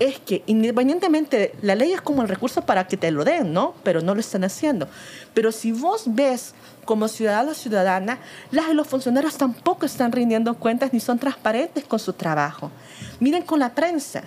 es 0.00 0.18
que 0.18 0.42
independientemente, 0.46 1.54
la 1.62 1.74
ley 1.76 1.92
es 1.92 2.00
como 2.00 2.22
el 2.22 2.28
recurso 2.28 2.62
para 2.62 2.88
que 2.88 2.96
te 2.96 3.10
lo 3.12 3.22
den, 3.22 3.52
¿no? 3.52 3.74
Pero 3.84 4.00
no 4.00 4.14
lo 4.14 4.20
están 4.20 4.42
haciendo. 4.44 4.88
Pero 5.34 5.52
si 5.52 5.70
vos 5.72 6.04
ves 6.06 6.54
como 6.84 7.06
ciudadano 7.06 7.52
o 7.52 7.54
ciudadana, 7.54 8.18
las 8.50 8.68
y 8.70 8.74
los 8.74 8.88
funcionarios 8.88 9.36
tampoco 9.36 9.86
están 9.86 10.10
rindiendo 10.10 10.54
cuentas 10.54 10.92
ni 10.92 10.98
son 11.00 11.18
transparentes 11.18 11.84
con 11.84 11.98
su 12.00 12.14
trabajo. 12.14 12.72
Miren 13.20 13.42
con 13.44 13.60
la 13.60 13.74
prensa. 13.74 14.24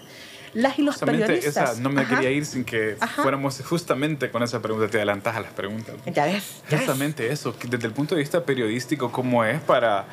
las 0.54 0.78
y 0.78 0.84
los 0.84 0.94
Justamente 0.96 1.26
periodistas. 1.26 1.72
esa, 1.72 1.82
no 1.82 1.90
me 1.90 2.02
Ajá. 2.02 2.16
quería 2.16 2.30
ir 2.30 2.46
sin 2.46 2.64
que 2.64 2.96
Ajá. 3.00 3.24
fuéramos 3.24 3.60
justamente 3.68 4.30
con 4.30 4.44
esa 4.44 4.62
pregunta, 4.62 4.88
te 4.88 4.98
adelantas 4.98 5.36
a 5.36 5.40
las 5.40 5.52
preguntas. 5.52 5.96
Ya 6.06 6.26
ves. 6.26 6.62
ya 6.70 6.78
ves. 6.78 6.86
Justamente 6.86 7.32
eso, 7.32 7.58
que 7.58 7.68
desde 7.68 7.88
el 7.88 7.94
punto 7.94 8.14
de 8.14 8.22
vista 8.22 8.46
periodístico, 8.46 9.12
¿cómo 9.12 9.44
es 9.44 9.60
para, 9.62 10.06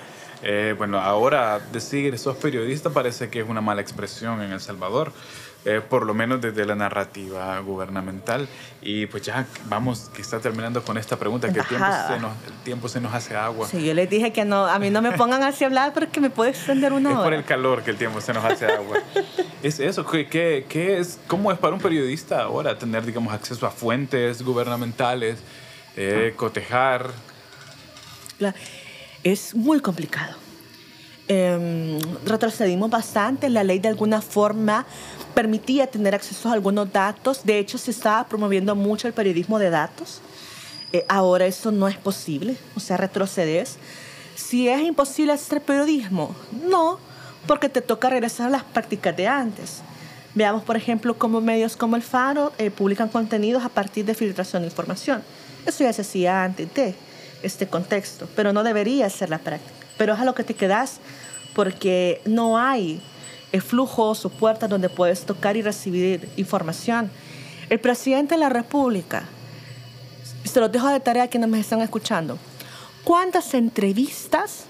eh, 0.43 0.75
bueno, 0.79 0.99
ahora 0.99 1.61
decir 1.73 2.19
sos 2.19 2.39
periodista 2.39 2.89
parece 2.89 3.29
que 3.29 3.41
es 3.41 3.49
una 3.51 3.61
mala 3.61 3.83
expresión 3.83 4.41
en 4.41 4.51
El 4.53 4.61
Salvador, 4.63 5.13
eh, 5.65 5.81
por 5.87 6.07
lo 6.07 6.15
menos 6.15 6.41
desde 6.41 6.65
la 6.65 6.75
narrativa 6.75 7.59
gubernamental. 7.61 8.49
Y 8.83 9.07
pues 9.07 9.23
ya 9.25 9.47
vamos, 9.67 10.11
que 10.15 10.23
está 10.23 10.41
terminando 10.41 10.83
con 10.83 10.97
esta 10.97 11.19
pregunta, 11.19 11.53
que 11.53 11.59
el 11.61 11.67
tiempo, 11.67 11.87
se 12.09 12.19
nos, 12.19 12.33
el 12.47 12.53
tiempo 12.65 12.89
se 12.89 13.01
nos 13.01 13.13
hace 13.13 13.37
agua. 13.37 13.69
Sí, 13.69 13.85
yo 13.85 13.93
les 13.93 14.09
dije 14.09 14.33
que 14.33 14.45
no, 14.45 14.67
a 14.67 14.79
mí 14.79 14.89
no 14.91 15.03
me 15.03 15.13
pongan 15.13 15.43
así 15.43 15.65
a 15.65 15.67
hablar 15.67 15.93
porque 15.93 16.21
me 16.21 16.31
puede 16.31 16.51
extender 16.51 16.93
una 16.95 17.11
Es 17.11 17.15
hora. 17.17 17.25
por 17.25 17.35
el 17.35 17.45
calor 17.45 17.83
que 17.83 17.91
el 17.91 17.97
tiempo 17.99 18.21
se 18.23 18.33
nos 18.33 18.45
hace 18.45 18.67
agua. 18.67 18.99
es 19.63 19.81
eso, 19.81 20.07
¿qué, 20.07 20.27
qué, 20.29 20.65
qué 20.69 20.99
es, 20.99 21.19
¿cómo 21.27 21.53
es 21.53 21.59
para 21.59 21.75
un 21.75 21.81
periodista 21.81 22.43
ahora 22.43 22.79
tener, 22.79 23.05
digamos, 23.05 23.33
acceso 23.35 23.67
a 23.67 23.71
fuentes 23.71 24.43
gubernamentales, 24.43 25.39
eh, 25.97 26.33
cotejar? 26.37 27.11
La- 28.39 28.55
Es 29.23 29.55
muy 29.55 29.81
complicado. 29.81 30.35
Em, 31.29 32.01
retrocedimos 32.25 32.91
bastante. 32.91 33.49
La 33.51 33.63
ley 33.63 33.79
de 33.79 33.89
alguna 33.89 34.21
forma 34.23 34.85
permitía 35.35 35.87
tener 35.87 36.15
acceso 36.15 36.49
a 36.49 36.53
algunos 36.53 36.93
datos. 36.93 37.45
De 37.45 37.59
hecho, 37.59 37.79
se 37.79 37.91
estaba 37.91 38.27
promoviendo 38.27 38.75
mucho 38.75 39.07
el 39.09 39.15
periodismo 39.15 39.59
de 39.59 39.71
datos. 39.71 40.21
Eh, 40.93 41.05
ahora 41.09 41.47
eso 41.47 41.71
no 41.71 41.89
es 41.89 41.97
posible. 41.97 42.57
O 42.77 42.81
sea, 42.81 42.97
retrocedes. 42.97 43.77
Si 44.35 44.69
es 44.69 44.83
imposible 44.83 45.33
hacer 45.33 45.61
periodismo, 45.61 46.35
no, 46.67 46.99
porque 47.47 47.69
te 47.69 47.81
toca 47.81 48.11
regresar 48.11 48.47
a 48.47 48.51
las 48.51 48.65
prácticas 48.65 49.17
de 49.17 49.27
antes. 49.27 49.83
Veamos, 50.35 50.63
por 50.63 50.77
ejemplo, 50.77 51.19
cómo 51.19 51.41
medios 51.41 51.77
como 51.77 51.97
el 51.97 52.03
Faro 52.03 52.53
eh, 52.59 52.71
publican 52.71 53.09
contenidos 53.09 53.65
a 53.65 53.69
partir 53.69 54.05
de 54.05 54.15
filtración 54.15 54.63
de 54.63 54.69
información. 54.69 55.23
Eso 55.67 55.85
ya 55.85 55.93
se 55.93 56.03
hacía 56.03 56.45
antes 56.45 56.73
de 56.75 56.95
este 57.43 57.67
contexto, 57.67 58.29
pero 58.37 58.53
no 58.53 58.63
debería 58.63 59.11
ser 59.11 59.31
la 59.31 59.39
práctica. 59.39 59.75
Pero 59.99 60.15
es 60.15 60.21
a 60.21 60.25
lo 60.25 60.35
que 60.35 60.45
te 60.45 60.55
quedas 60.55 61.01
porque 61.55 62.23
no 62.25 62.59
hay 62.59 63.03
eh, 63.53 63.61
flujos 63.61 64.25
o 64.25 64.29
puertas 64.31 64.71
donde 64.71 64.89
puedes 64.89 65.27
tocar 65.27 65.57
y 65.57 65.63
recibir 65.63 66.29
información. 66.37 67.11
El 67.69 67.81
presidente 67.81 68.35
de 68.35 68.41
la 68.41 68.49
República, 68.49 69.25
se 70.45 70.61
los 70.61 70.71
dejo 70.71 70.89
de 70.89 71.01
tarea 71.01 71.25
a 71.25 71.29
quienes 71.29 71.49
me 71.49 71.61
están 71.61 71.81
escuchando, 71.81 72.39
¿cuántas 73.05 73.55
entrevistas 73.55 74.65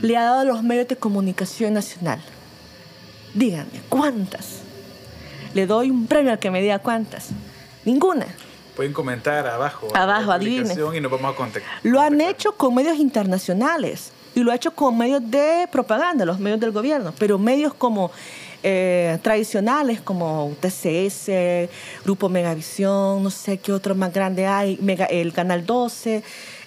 le 0.00 0.16
ha 0.16 0.22
dado 0.22 0.40
a 0.40 0.44
los 0.44 0.62
medios 0.62 0.88
de 0.88 0.96
comunicación 0.96 1.74
nacional? 1.74 2.20
Díganme, 3.34 3.80
¿cuántas? 3.88 4.60
Le 5.54 5.66
doy 5.66 5.90
un 5.90 6.06
premio 6.06 6.32
al 6.32 6.38
que 6.38 6.50
me 6.50 6.60
diga 6.60 6.78
cuántas. 6.78 7.28
Ninguna. 7.84 8.26
Pueden 8.76 8.92
comentar 8.92 9.46
abajo. 9.46 9.88
Abajo, 9.94 10.32
adivinen. 10.32 10.78
Y 10.94 11.00
nos 11.00 11.12
vamos 11.12 11.34
a 11.34 11.36
contactar. 11.36 11.72
Lo 11.82 12.00
han 12.00 12.20
hecho 12.20 12.52
con 12.52 12.74
medios 12.74 12.98
internacionales 12.98 14.12
y 14.34 14.40
lo 14.40 14.50
ha 14.52 14.54
hecho 14.54 14.72
con 14.74 14.96
medios 14.96 15.22
de 15.30 15.68
propaganda, 15.70 16.24
los 16.24 16.38
medios 16.38 16.60
del 16.60 16.72
gobierno, 16.72 17.12
pero 17.18 17.38
medios 17.38 17.74
como 17.74 18.10
eh, 18.64 19.18
tradicionales 19.22 20.00
como 20.00 20.52
TCS, 20.60 21.68
Grupo 22.04 22.28
Megavisión, 22.28 23.20
no 23.22 23.30
sé 23.30 23.58
qué 23.58 23.72
otro 23.72 23.94
más 23.96 24.12
grande 24.12 24.46
hay, 24.46 24.78
el 25.10 25.32
Canal 25.32 25.66
12, 25.66 26.22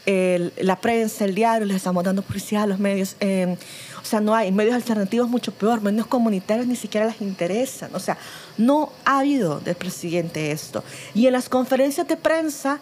el- 0.05 0.51
la 0.59 0.75
prensa, 0.75 1.23
el 1.23 1.33
diario, 1.35 1.65
les 1.65 1.77
estamos 1.77 2.03
dando 2.03 2.21
publicidad 2.21 2.63
a 2.63 2.67
los 2.67 2.79
medios. 2.79 3.15
eh, 3.21 3.55
o 4.01 4.05
sea, 4.07 4.19
no 4.19 4.35
hay 4.35 4.51
medios 4.51 4.75
alternativos 4.75 5.27
mucho 5.29 5.51
peor, 5.53 5.81
medios 5.81 6.05
comunitarios 6.05 6.67
ni 6.67 6.75
siquiera 6.75 7.07
les 7.07 7.21
interesan. 7.21 7.89
O 7.95 7.99
sea, 7.99 8.17
no 8.57 8.91
ha 9.03 9.19
habido 9.19 9.59
del 9.61 9.73
presidente 9.75 10.51
esto. 10.51 10.83
Y 11.15 11.25
en 11.25 11.33
las 11.33 11.49
conferencias 11.49 12.07
de 12.07 12.15
prensa, 12.17 12.79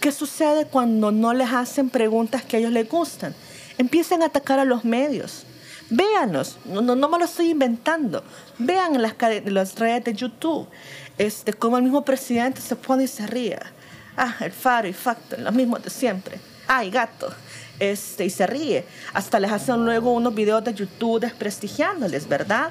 ¿qué 0.00 0.10
sucede 0.10 0.64
cuando 0.66 1.12
no 1.12 1.34
les 1.34 1.52
hacen 1.52 1.88
preguntas 1.88 2.42
que 2.42 2.56
a 2.56 2.58
ellos 2.58 2.72
les 2.72 2.88
gustan? 2.88 3.32
Empiezan 3.78 4.22
a 4.22 4.26
atacar 4.26 4.58
a 4.58 4.64
los 4.64 4.84
medios. 4.84 5.44
Véanlos, 5.88 6.58
no, 6.64 6.80
no, 6.80 6.96
no 6.96 7.08
me 7.08 7.18
lo 7.18 7.24
estoy 7.26 7.50
inventando. 7.50 8.24
Vean 8.58 9.00
las, 9.00 9.14
las 9.44 9.78
redes 9.78 10.04
de 10.04 10.14
YouTube 10.14 10.68
este, 11.18 11.54
cómo 11.54 11.78
el 11.78 11.84
mismo 11.84 12.04
presidente 12.04 12.60
se 12.60 12.76
pone 12.76 13.04
y 13.04 13.08
se 13.08 13.26
ríe. 13.26 13.58
Ah, 14.16 14.34
el 14.40 14.52
faro 14.52 14.88
y 14.88 14.92
facto, 14.92 15.36
lo 15.38 15.52
mismo 15.52 15.78
de 15.78 15.90
siempre. 15.90 16.38
Ay, 16.66 16.90
gato. 16.90 17.32
Este, 17.78 18.24
y 18.24 18.30
se 18.30 18.46
ríe. 18.46 18.84
Hasta 19.12 19.38
les 19.40 19.52
hacen 19.52 19.84
luego 19.84 20.12
unos 20.12 20.34
videos 20.34 20.64
de 20.64 20.72
YouTube 20.74 21.20
desprestigiándoles, 21.20 22.26
¿verdad? 22.28 22.70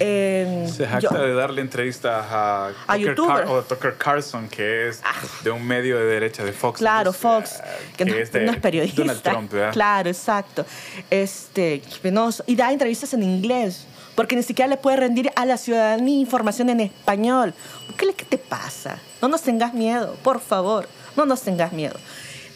Eh, 0.00 0.66
Se 0.74 0.86
jacta 0.86 1.00
yo- 1.16 1.22
de 1.22 1.34
darle 1.34 1.60
entrevistas 1.60 2.24
a, 2.28 2.68
A 2.86 2.96
Tucker 2.98 3.46
o 3.46 3.62
Tucker 3.62 3.94
Carlson, 3.96 4.48
que 4.48 4.88
es 4.88 5.00
de 5.44 5.50
un 5.50 5.64
medio 5.64 5.98
de 5.98 6.04
derecha 6.06 6.44
de 6.44 6.52
Fox. 6.52 6.78
Claro, 6.78 7.10
News, 7.10 7.16
Fox, 7.16 7.60
eh, 7.60 7.62
que, 7.96 8.04
no, 8.04 8.14
es 8.14 8.32
de 8.32 8.40
no 8.44 8.52
es 8.52 8.58
periodista. 8.58 9.02
Donald 9.02 9.22
Trump, 9.22 9.52
¿verdad? 9.52 9.72
Claro, 9.72 10.08
exacto. 10.08 10.66
Este, 11.10 11.80
penoso. 12.02 12.42
Y 12.46 12.56
da 12.56 12.72
entrevistas 12.72 13.14
en 13.14 13.22
inglés, 13.22 13.86
porque 14.16 14.34
ni 14.34 14.42
siquiera 14.42 14.68
le 14.68 14.76
puede 14.76 14.96
rendir 14.96 15.30
a 15.36 15.46
la 15.46 15.56
ciudadanía 15.56 16.18
información 16.20 16.70
en 16.70 16.80
español. 16.80 17.54
¿Qué, 17.96 18.12
qué 18.14 18.24
te 18.24 18.38
pasa? 18.38 18.98
No 19.22 19.28
nos 19.28 19.42
tengas 19.42 19.74
miedo, 19.74 20.16
por 20.24 20.40
favor, 20.40 20.88
no 21.16 21.24
nos 21.24 21.42
tengas 21.42 21.72
miedo. 21.72 21.94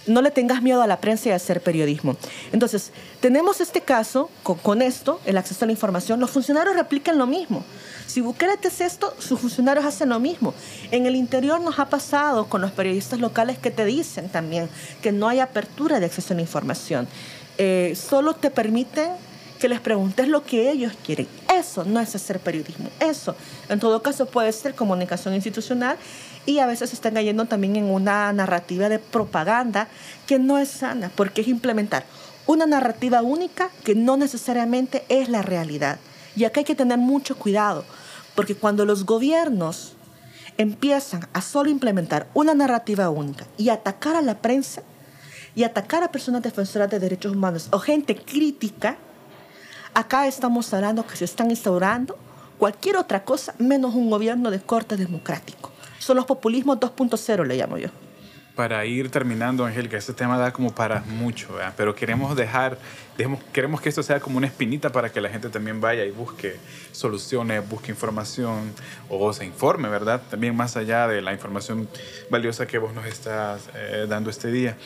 No 0.09 0.23
le 0.23 0.31
tengas 0.31 0.62
miedo 0.62 0.83
a 0.83 0.87
la 0.87 1.01
prensa 1.01 1.29
y 1.29 1.33
a 1.33 1.37
hacer 1.37 1.61
periodismo. 1.61 2.16
Entonces, 2.53 2.92
tenemos 3.21 3.61
este 3.61 3.83
caso, 3.83 4.31
con, 4.42 4.83
esto, 4.83 5.21
el 5.27 5.37
acceso 5.37 5.64
a 5.64 5.66
la 5.66 5.73
información, 5.73 6.18
los 6.18 6.31
funcionarios 6.31 6.75
replican 6.75 7.18
lo 7.18 7.27
mismo. 7.27 7.64
Si 8.07 8.21
Bukele 8.21 8.57
te 8.57 8.68
hace 8.68 8.87
esto, 8.87 9.14
sus 9.18 9.38
funcionarios 9.38 9.85
hacen 9.85 10.09
lo 10.09 10.18
mismo. 10.18 10.55
En 10.90 11.07
el 11.07 11.14
interior 11.14 11.61
nos 11.61 11.79
ha 11.79 11.88
pasado 11.88 12.47
con 12.47 12.61
los 12.61 12.73
periodistas 12.73 13.21
locales 13.21 13.59
que 13.59 13.71
te 13.71 13.85
dicen 13.85 14.29
también 14.29 14.68
que 15.03 15.12
no 15.12 15.29
hay 15.29 15.40
apertura 15.40 16.01
de 16.01 16.07
acceso 16.07 16.33
a 16.33 16.37
la 16.37 16.42
información. 16.42 17.07
Eh, 17.59 17.94
solo 17.97 18.35
te 18.35 18.51
permiten 18.51 19.11
que 19.59 19.68
les 19.68 19.81
preguntes 19.81 20.29
lo 20.29 20.44
que 20.44 20.71
ellos 20.71 20.92
quieren. 21.05 21.29
Eso 21.55 21.85
no 21.85 22.01
es 22.01 22.14
hacer 22.14 22.40
periodismo. 22.40 22.88
Eso, 23.01 23.35
en 23.68 23.81
todo 23.81 24.03
caso, 24.03 24.27
puede 24.27 24.53
ser 24.53 24.75
comunicación 24.75 25.35
institucional 25.35 25.97
y 26.47 26.61
a 26.61 26.66
veces 26.66 26.92
están 26.92 27.14
cayendo 27.14 27.44
también 27.44 27.77
en 27.77 27.85
una 27.85 28.33
narrativa 28.33 28.88
de 28.88 28.99
propaganda 28.99 29.88
que 30.27 30.38
no 30.38 30.59
es 30.59 30.68
sana, 30.68 31.11
porque 31.14 31.42
es 31.42 31.49
implementar 31.49 32.05
una 32.47 32.64
narrativa 32.64 33.21
única 33.21 33.71
que 33.85 33.94
no 33.94 34.16
necesariamente 34.16 35.05
es 35.11 35.29
la 35.29 35.42
realidad. 35.42 35.99
Y 36.35 36.44
acá 36.44 36.61
hay 36.61 36.64
que 36.64 36.75
tener 36.75 36.99
mucho 36.99 37.37
cuidado, 37.37 37.85
porque 38.35 38.55
cuando 38.55 38.87
los 38.87 39.05
gobiernos 39.05 39.92
empiezan 40.57 41.29
a 41.35 41.42
solo 41.42 41.68
implementar 41.68 42.27
una 42.33 42.55
narrativa 42.55 43.11
única 43.11 43.47
y 43.59 43.68
atacar 43.68 44.16
a 44.16 44.23
la 44.23 44.38
prensa 44.38 44.83
y 45.55 45.64
atacar 45.64 46.03
a 46.03 46.11
personas 46.11 46.42
defensoras 46.42 46.88
de 46.90 46.99
derechos 46.99 47.33
humanos 47.35 47.68
o 47.71 47.79
gente 47.79 48.16
crítica, 48.16 48.97
acá 49.94 50.27
estamos 50.27 50.72
hablando 50.74 51.07
que 51.07 51.16
se 51.16 51.24
están 51.24 51.51
instaurando 51.51 52.16
cualquier 52.59 52.96
otra 52.96 53.24
cosa 53.24 53.55
menos 53.59 53.94
un 53.94 54.11
gobierno 54.11 54.51
de 54.51 54.61
corte 54.61 54.96
democrático. 54.96 55.72
Son 55.98 56.16
los 56.16 56.24
populismos 56.27 56.79
2.0, 56.79 57.44
le 57.46 57.57
llamo 57.57 57.79
yo. 57.79 57.88
Para 58.57 58.85
ir 58.85 59.09
terminando, 59.09 59.64
Angélica, 59.64 59.96
este 59.96 60.12
tema 60.12 60.37
da 60.37 60.53
como 60.53 60.74
para 60.74 61.01
mucho, 61.03 61.53
¿verdad? 61.55 61.74
pero 61.77 61.94
queremos 61.94 62.35
dejar, 62.37 62.77
dejemos- 63.16 63.38
queremos 63.53 63.81
que 63.81 63.88
esto 63.88 64.03
sea 64.03 64.18
como 64.18 64.37
una 64.38 64.48
espinita 64.48 64.90
para 64.90 65.12
que 65.12 65.20
la 65.20 65.29
gente 65.29 65.48
también 65.48 65.81
vaya 65.81 66.05
y 66.05 66.11
busque 66.11 66.57
soluciones, 66.90 67.68
busque 67.68 67.92
información 67.92 68.72
o 69.09 69.33
se 69.33 69.44
informe, 69.44 69.88
¿verdad? 69.88 70.22
También 70.29 70.57
más 70.57 70.77
allá 70.77 71.07
de 71.07 71.22
la 71.22 71.33
información 71.33 71.88
valiosa 72.31 72.66
que 72.66 72.79
vos 72.79 72.92
nos 72.92 73.07
estás 73.07 73.68
eh, 73.77 74.07
dando 74.09 74.29
este 74.29 74.51
día. 74.51 74.77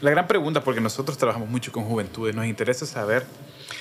La 0.00 0.10
gran 0.10 0.26
pregunta, 0.26 0.64
porque 0.64 0.80
nosotros 0.80 1.18
trabajamos 1.18 1.50
mucho 1.50 1.70
con 1.70 1.84
juventudes, 1.84 2.34
nos 2.34 2.46
interesa 2.46 2.86
saber 2.86 3.26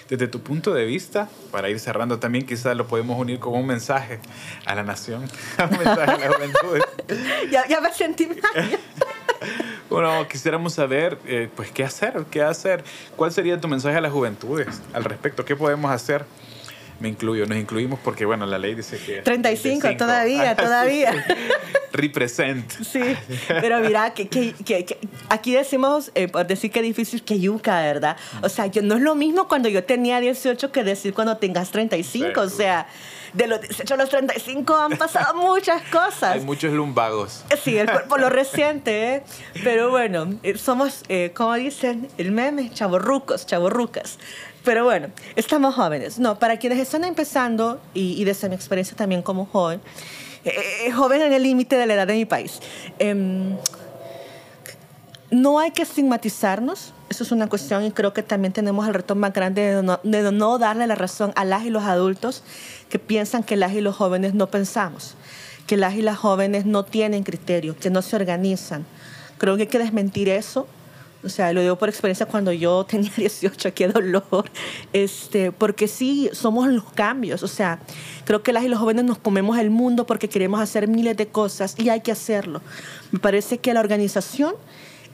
desde 0.10 0.27
tu 0.27 0.41
punto 0.41 0.73
de 0.73 0.86
vista, 0.86 1.30
para 1.51 1.69
ir 1.69 1.80
cerrando 1.80 2.19
también, 2.19 2.45
quizás 2.45 2.75
lo 2.75 2.88
podemos 2.88 3.19
unir 3.19 3.39
con 3.39 3.54
un 3.54 3.65
mensaje 3.65 4.19
a 4.65 4.75
la 4.75 4.84
nación, 4.84 5.23
un 5.71 5.77
mensaje 5.77 6.12
a 6.12 6.17
la 6.17 6.34
juventud. 6.34 6.82
Ya, 7.51 7.67
ya 7.67 7.82
me 7.82 7.91
sentí 7.93 8.27
mal. 8.27 8.38
Bueno, 9.89 10.25
quisiéramos 10.30 10.73
saber, 10.73 11.17
eh, 11.25 11.49
pues, 11.54 11.69
qué 11.71 11.84
hacer, 11.84 12.23
qué 12.32 12.41
hacer. 12.41 12.82
¿Cuál 13.17 13.34
sería 13.34 13.60
tu 13.60 13.67
mensaje 13.67 13.97
a 13.97 14.01
las 14.01 14.13
juventudes 14.13 14.82
al 14.93 15.04
respecto? 15.04 15.43
¿Qué 15.43 15.58
podemos 15.58 15.91
hacer? 15.91 16.23
Me 17.01 17.10
incluyo, 17.10 17.45
nos 17.45 17.58
incluimos 17.58 17.99
porque, 18.01 18.23
bueno, 18.23 18.45
la 18.45 18.58
ley 18.58 18.73
dice 18.75 18.97
que... 18.97 19.21
35, 19.21 19.82
35. 19.82 19.97
todavía, 19.97 20.56
todavía. 20.56 21.25
Represent. 21.93 22.71
Sí, 22.84 23.01
pero 23.47 23.80
mira, 23.80 24.13
que, 24.13 24.27
que- 24.27 24.54
que- 24.54 24.86
que 24.86 24.97
aquí 25.30 25.54
decimos, 25.54 26.12
eh, 26.15 26.27
por 26.27 26.47
decir 26.47 26.71
que 26.71 26.82
difícil 26.82 27.23
que 27.23 27.39
yuca, 27.39 27.82
¿verdad? 27.82 28.17
O 28.41 28.49
sea, 28.49 28.67
yo, 28.67 28.82
no 28.82 28.95
es 28.95 29.01
lo 29.01 29.15
mismo 29.15 29.47
cuando 29.47 29.69
yo 29.69 29.84
tenía 29.84 30.19
18 30.19 30.71
que 30.71 30.84
decir 30.84 31.13
cuando 31.13 31.38
tengas 31.38 31.71
35. 31.71 32.41
O 32.41 32.49
Sí. 32.49 32.58
sea, 32.58 32.88
de 33.34 33.47
los 33.47 33.62
18 33.62 33.93
a 33.93 33.97
los 33.97 34.10
35 34.10 34.75
han 34.75 34.97
pasado 34.97 35.36
muchas 35.36 35.82
cosas. 35.84 36.36
Hay 36.36 36.41
muchos 36.41 36.73
lumbagos. 36.73 37.43
Sí, 37.63 37.77
el 37.77 37.89
cuerpo 37.89 38.17
lo 38.17 38.30
reciente, 38.30 39.15
¿eh? 39.15 39.23
Pero 39.63 39.89
bueno, 39.89 40.27
eh, 40.43 40.58
somos, 40.58 41.04
eh, 41.10 41.32
como 41.34 41.54
dicen, 41.56 42.08
el 42.17 42.32
meme, 42.32 42.69
chavorrucos, 42.73 43.45
chavorrucas. 43.45 44.17
Pero 44.63 44.84
bueno, 44.84 45.08
estamos 45.36 45.73
jóvenes. 45.75 46.19
No, 46.19 46.38
para 46.38 46.58
quienes 46.58 46.77
están 46.77 47.04
empezando, 47.04 47.82
y, 47.95 48.23
desde 48.25 48.47
mi 48.47 48.54
experiencia 48.56 48.95
también 48.95 49.21
como 49.23 49.45
joven, 49.47 49.82
eh, 50.45 50.88
eh, 50.88 50.91
joven 50.91 51.21
en 51.21 51.34
el 51.34 51.43
límite 51.43 51.75
de 51.75 51.86
la 51.86 51.93
edad 51.93 52.08
de 52.08 52.13
mi 52.13 52.25
país, 52.25 52.60
em, 52.99 53.56
no 55.30 55.60
hay 55.60 55.71
que 55.71 55.84
estigmatizarnos. 55.84 56.93
Eso 57.10 57.23
es 57.23 57.32
una 57.32 57.47
cuestión 57.47 57.84
y 57.86 57.91
creo 57.91 58.13
que 58.13 58.23
también 58.23 58.54
tenemos 58.54 58.88
el 58.88 58.93
reto 58.93 59.15
más 59.15 59.34
grande 59.34 59.75
de 59.75 59.84
no, 59.84 59.99
de 60.04 60.32
no 60.32 60.58
darle 60.58 60.88
la 60.88 60.95
razón 60.95 61.34
a 61.36 61.45
las 61.45 61.65
y 61.65 61.69
los 61.69 61.84
adultos 61.84 62.43
que 62.89 62.99
piensan 62.99 63.43
que 63.43 63.56
las 63.56 63.73
y 63.73 63.82
los 63.82 63.95
jóvenes 63.95 64.34
no 64.34 64.47
pensamos, 64.47 65.15
que 65.67 65.77
las 65.77 65.95
y 65.95 66.01
las 66.01 66.17
jóvenes 66.17 66.65
no 66.65 66.84
tienen 66.84 67.23
criterio, 67.23 67.77
que 67.77 67.89
no 67.89 68.01
se 68.01 68.15
organizan. 68.15 68.86
Creo 69.38 69.56
que 69.56 69.63
hay 69.63 69.67
que 69.67 69.80
desmentir 69.80 70.30
eso 70.30 70.67
o 71.23 71.29
sea, 71.29 71.53
lo 71.53 71.62
digo 71.62 71.77
por 71.77 71.89
experiencia 71.89 72.25
cuando 72.25 72.51
yo 72.51 72.86
tenía 72.89 73.12
18, 73.15 73.73
qué 73.73 73.88
dolor. 73.88 74.45
Este, 74.93 75.51
porque 75.51 75.88
sí, 75.88 76.29
somos 76.34 76.67
los 76.67 76.86
cambios. 76.93 77.43
O 77.43 77.47
sea, 77.47 77.79
creo 78.25 78.43
que 78.43 78.53
las 78.53 78.63
y 78.63 78.67
los 78.67 78.79
jóvenes 78.79 79.05
nos 79.05 79.17
comemos 79.17 79.57
el 79.60 79.69
mundo 79.69 80.05
porque 80.05 80.29
queremos 80.29 80.60
hacer 80.60 80.88
miles 80.88 81.17
de 81.17 81.27
cosas 81.27 81.75
y 81.77 81.89
hay 81.89 82.01
que 82.01 82.12
hacerlo. 82.12 82.62
Me 83.12 83.19
parece 83.19 83.60
que 83.60 83.73
la 83.73 83.79
organización 83.79 84.55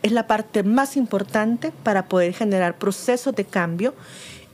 es 0.03 0.11
la 0.11 0.27
parte 0.27 0.63
más 0.63 0.95
importante 0.95 1.71
para 1.83 2.07
poder 2.07 2.33
generar 2.33 2.77
procesos 2.77 3.35
de 3.35 3.45
cambio. 3.45 3.93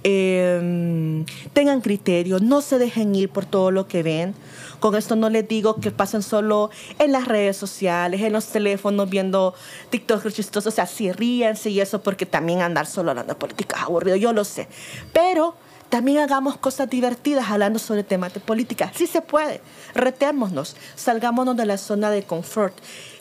Eh, 0.04 1.26
tengan 1.54 1.82
criterio, 1.82 2.40
no 2.40 2.62
se 2.62 2.78
dejen 2.78 3.16
ir 3.16 3.30
por 3.30 3.46
todo 3.46 3.72
lo 3.72 3.88
que 3.88 4.04
ven. 4.04 4.36
Con 4.80 4.96
esto 4.96 5.16
no 5.16 5.30
les 5.30 5.48
digo 5.48 5.76
que 5.76 5.92
pasen 5.92 6.22
solo 6.22 6.70
en 7.00 7.14
las 7.14 7.26
redes 7.26 7.56
sociales, 7.56 8.22
en 8.22 8.34
los 8.34 8.48
teléfonos, 8.48 9.10
viendo 9.10 9.54
TikTok 9.90 10.30
chistosos. 10.30 10.74
O 10.74 10.76
sea, 10.76 10.86
sí, 10.86 11.12
ríense 11.12 11.70
y 11.70 11.80
eso, 11.80 12.02
porque 12.02 12.26
también 12.26 12.62
andar 12.62 12.86
solo 12.86 13.12
hablando 13.12 13.34
de 13.34 13.40
política 13.40 13.78
es 13.78 13.84
aburrido, 13.84 14.18
yo 14.18 14.34
lo 14.34 14.44
sé. 14.44 14.68
Pero 15.14 15.56
también 15.88 16.18
hagamos 16.18 16.58
cosas 16.58 16.90
divertidas 16.90 17.50
hablando 17.50 17.80
sobre 17.80 18.04
temas 18.04 18.34
de 18.34 18.40
política. 18.40 18.92
Sí 18.96 19.08
se 19.08 19.22
puede. 19.22 19.62
Retémonos, 19.94 20.76
salgámonos 20.96 21.56
de 21.56 21.66
la 21.66 21.78
zona 21.78 22.10
de 22.10 22.24
confort. 22.24 22.76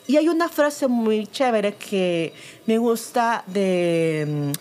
Y 0.07 0.17
hay 0.17 0.27
una 0.27 0.49
frase 0.49 0.87
muy 0.87 1.27
chévere 1.27 1.75
que 1.75 2.33
me 2.65 2.77
gusta 2.77 3.43
de, 3.47 4.51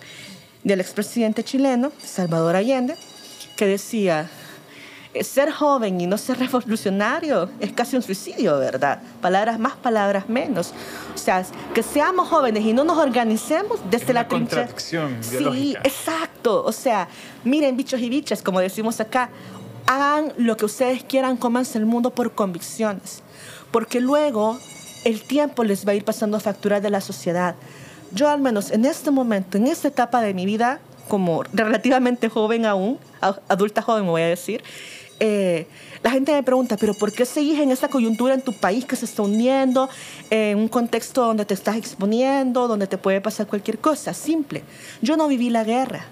del 0.64 0.80
expresidente 0.80 1.44
chileno, 1.44 1.92
Salvador 2.02 2.56
Allende, 2.56 2.96
que 3.56 3.66
decía, 3.66 4.30
ser 5.20 5.50
joven 5.52 6.00
y 6.00 6.06
no 6.06 6.16
ser 6.16 6.38
revolucionario 6.38 7.50
es 7.60 7.72
casi 7.72 7.96
un 7.96 8.02
suicidio, 8.02 8.58
¿verdad? 8.58 9.02
Palabras 9.20 9.58
más, 9.58 9.74
palabras 9.74 10.28
menos. 10.28 10.72
O 11.14 11.18
sea, 11.18 11.44
que 11.74 11.82
seamos 11.82 12.28
jóvenes 12.28 12.64
y 12.64 12.72
no 12.72 12.84
nos 12.84 12.98
organicemos 12.98 13.78
desde 13.90 14.06
es 14.06 14.14
la 14.14 14.28
contradicción 14.28 15.18
Sí, 15.20 15.76
exacto. 15.84 16.64
O 16.64 16.72
sea, 16.72 17.08
miren, 17.44 17.76
bichos 17.76 18.00
y 18.00 18.08
bichas, 18.08 18.42
como 18.42 18.60
decimos 18.60 19.00
acá, 19.00 19.28
hagan 19.86 20.32
lo 20.38 20.56
que 20.56 20.64
ustedes 20.64 21.04
quieran, 21.04 21.36
cómanse 21.36 21.76
el 21.78 21.84
mundo 21.84 22.10
por 22.10 22.32
convicciones. 22.32 23.22
Porque 23.70 24.00
luego 24.00 24.58
el 25.04 25.22
tiempo 25.22 25.64
les 25.64 25.86
va 25.86 25.92
a 25.92 25.94
ir 25.94 26.04
pasando 26.04 26.40
factura 26.40 26.80
de 26.80 26.90
la 26.90 27.00
sociedad. 27.00 27.54
Yo 28.14 28.28
al 28.28 28.40
menos 28.40 28.70
en 28.70 28.84
este 28.84 29.10
momento, 29.10 29.58
en 29.58 29.66
esta 29.66 29.88
etapa 29.88 30.20
de 30.20 30.34
mi 30.34 30.46
vida, 30.46 30.80
como 31.08 31.42
relativamente 31.52 32.28
joven 32.28 32.66
aún, 32.66 32.98
adulta 33.48 33.82
joven 33.82 34.04
me 34.04 34.10
voy 34.10 34.22
a 34.22 34.28
decir, 34.28 34.62
eh, 35.20 35.66
la 36.02 36.10
gente 36.10 36.32
me 36.32 36.42
pregunta, 36.42 36.76
pero 36.76 36.94
¿por 36.94 37.12
qué 37.12 37.24
seguís 37.24 37.60
en 37.60 37.70
esa 37.70 37.88
coyuntura 37.88 38.34
en 38.34 38.42
tu 38.42 38.52
país 38.52 38.84
que 38.84 38.96
se 38.96 39.04
está 39.04 39.22
uniendo, 39.22 39.88
en 40.30 40.58
un 40.58 40.68
contexto 40.68 41.24
donde 41.24 41.44
te 41.44 41.54
estás 41.54 41.76
exponiendo, 41.76 42.66
donde 42.66 42.88
te 42.88 42.98
puede 42.98 43.20
pasar 43.20 43.46
cualquier 43.46 43.78
cosa? 43.78 44.14
Simple. 44.14 44.64
Yo 45.00 45.16
no 45.16 45.28
viví 45.28 45.48
la 45.48 45.62
guerra. 45.62 46.06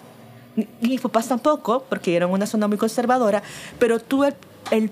Ni 0.54 0.66
mis 0.80 1.00
papás 1.00 1.26
tampoco, 1.26 1.84
porque 1.88 2.14
eran 2.14 2.30
una 2.30 2.46
zona 2.46 2.68
muy 2.68 2.78
conservadora, 2.78 3.42
pero 3.78 3.98
tuve 3.98 4.34
el, 4.70 4.90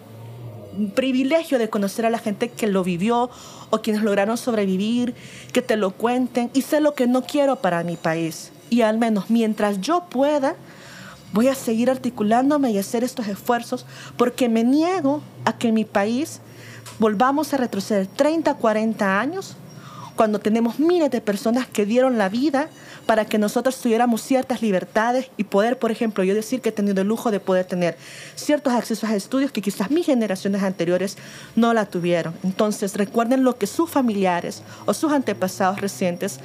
privilegio 0.95 1.59
de 1.59 1.69
conocer 1.69 2.07
a 2.07 2.11
la 2.11 2.19
gente 2.19 2.49
que 2.49 2.67
lo 2.67 2.85
vivió 2.85 3.31
o 3.71 3.83
quienes 3.83 4.03
lograron 4.03 4.37
sobrevivir, 4.37 5.15
que 5.53 5.63
te 5.63 5.77
lo 5.77 5.91
cuenten 5.91 6.51
y 6.55 6.63
sé 6.63 6.81
lo 6.81 6.95
que 6.95 7.07
no 7.07 7.23
quiero 7.23 7.57
para 7.57 7.85
mi 7.85 7.97
país. 7.97 8.53
Y 8.71 8.83
al 8.83 8.99
menos 8.99 9.31
mientras 9.31 9.81
yo 9.81 10.05
pueda, 10.09 10.57
Voy 11.33 11.49
a 11.49 11.55
seguir 11.55 11.91
articulándome 11.91 12.71
y 12.71 12.79
hacer 12.79 13.05
estos 13.05 13.29
esfuerzos 13.29 13.85
porque 14.17 14.49
me 14.49 14.65
niego 14.65 15.21
a 15.45 15.59
que 15.59 15.73
mi 15.73 15.85
país 15.85 16.41
volvamos 16.99 17.53
a 17.53 17.59
retroceder 17.59 18.07
30, 18.07 18.55
40 18.55 19.21
años 19.21 19.57
cuando 20.19 20.41
tenemos 20.41 20.81
miles 20.81 21.13
de 21.13 21.21
personas 21.21 21.69
que 21.69 21.87
dieron 21.87 22.19
la 22.19 22.29
vida 22.29 22.69
para 23.07 23.25
que 23.25 23.39
nosotros 23.39 23.81
tuviéramos 23.81 24.21
ciertas 24.21 24.63
libertades 24.63 25.31
y 25.37 25.45
poder, 25.45 25.79
por 25.79 25.93
ejemplo, 25.93 26.25
yo 26.25 26.35
decir 26.35 26.61
que 26.61 26.71
he 26.71 26.73
tenido 26.73 27.03
el 27.03 27.07
lujo 27.07 27.31
de 27.31 27.39
poder 27.39 27.67
tener 27.67 27.97
ciertos 28.35 28.73
accesos 28.73 29.09
a 29.09 29.15
estudios 29.15 29.53
que 29.53 29.63
quizás 29.63 29.93
mis 29.93 30.07
generaciones 30.07 30.65
anteriores 30.65 31.17
no 31.55 31.73
la 31.73 31.87
tuvieron. 31.87 32.35
Entonces, 32.43 32.97
recuerden 32.97 33.45
lo 33.45 33.57
que 33.59 33.69
sus 33.69 33.89
familiares 33.89 34.65
o 34.87 34.93
sus 34.93 35.13
antepasados 35.13 35.81
recientes 35.81 36.41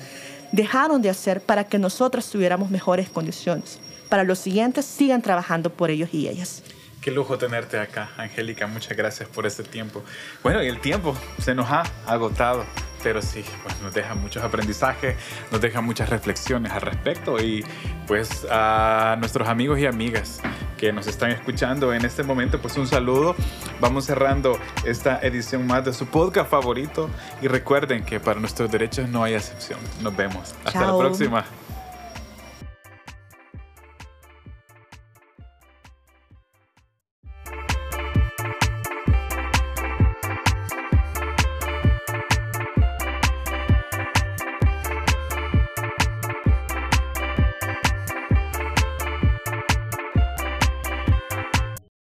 dejaron 0.52 1.02
de 1.02 1.10
hacer 1.10 1.42
para 1.42 1.64
que 1.64 1.80
nosotros 1.80 2.30
tuviéramos 2.30 2.70
mejores 2.70 3.10
condiciones 3.10 3.80
para 4.14 4.24
los 4.24 4.38
siguientes 4.38 4.86
sigan 4.86 5.24
trabajando 5.24 5.72
por 5.72 5.90
ellos 5.90 6.10
y 6.14 6.28
ellas. 6.28 6.62
Qué 7.02 7.10
lujo 7.10 7.40
tenerte 7.40 7.80
acá, 7.80 8.12
Angélica. 8.16 8.68
Muchas 8.68 8.96
gracias 8.96 9.28
por 9.28 9.48
este 9.48 9.64
tiempo. 9.64 10.04
Bueno, 10.44 10.62
y 10.62 10.68
el 10.68 10.80
tiempo 10.80 11.18
se 11.40 11.56
nos 11.56 11.66
ha 11.72 11.82
agotado, 12.06 12.64
pero 13.04 13.22
sí, 13.22 13.44
pues 13.64 13.80
nos 13.82 13.94
deja 13.94 14.16
muchos 14.16 14.44
aprendizajes, 14.44 15.16
nos 15.52 15.62
deja 15.62 15.82
muchas 15.82 16.10
reflexiones 16.10 16.72
al 16.72 16.82
respecto 16.82 17.40
y 17.42 17.64
pues 18.08 18.48
a 18.50 19.18
nuestros 19.20 19.48
amigos 19.48 19.80
y 19.80 19.86
amigas 19.86 20.42
que 20.78 20.92
nos 20.92 21.08
están 21.08 21.32
escuchando 21.32 21.94
en 21.94 22.06
este 22.06 22.24
momento, 22.24 22.60
pues 22.60 22.78
un 22.78 22.88
saludo. 22.88 23.36
Vamos 23.80 24.06
cerrando 24.06 24.58
esta 24.86 25.20
edición 25.22 25.68
más 25.68 25.86
de 25.86 25.94
su 25.94 26.08
podcast 26.08 26.50
favorito 26.50 27.10
y 27.42 27.48
recuerden 27.48 28.04
que 28.04 28.20
para 28.20 28.40
nuestros 28.40 28.72
derechos 28.72 29.10
no 29.10 29.24
hay 29.24 29.34
excepción. 29.34 29.80
Nos 30.02 30.16
vemos. 30.16 30.56
Hasta 30.66 30.88
la 30.88 30.98
próxima. 30.98 31.46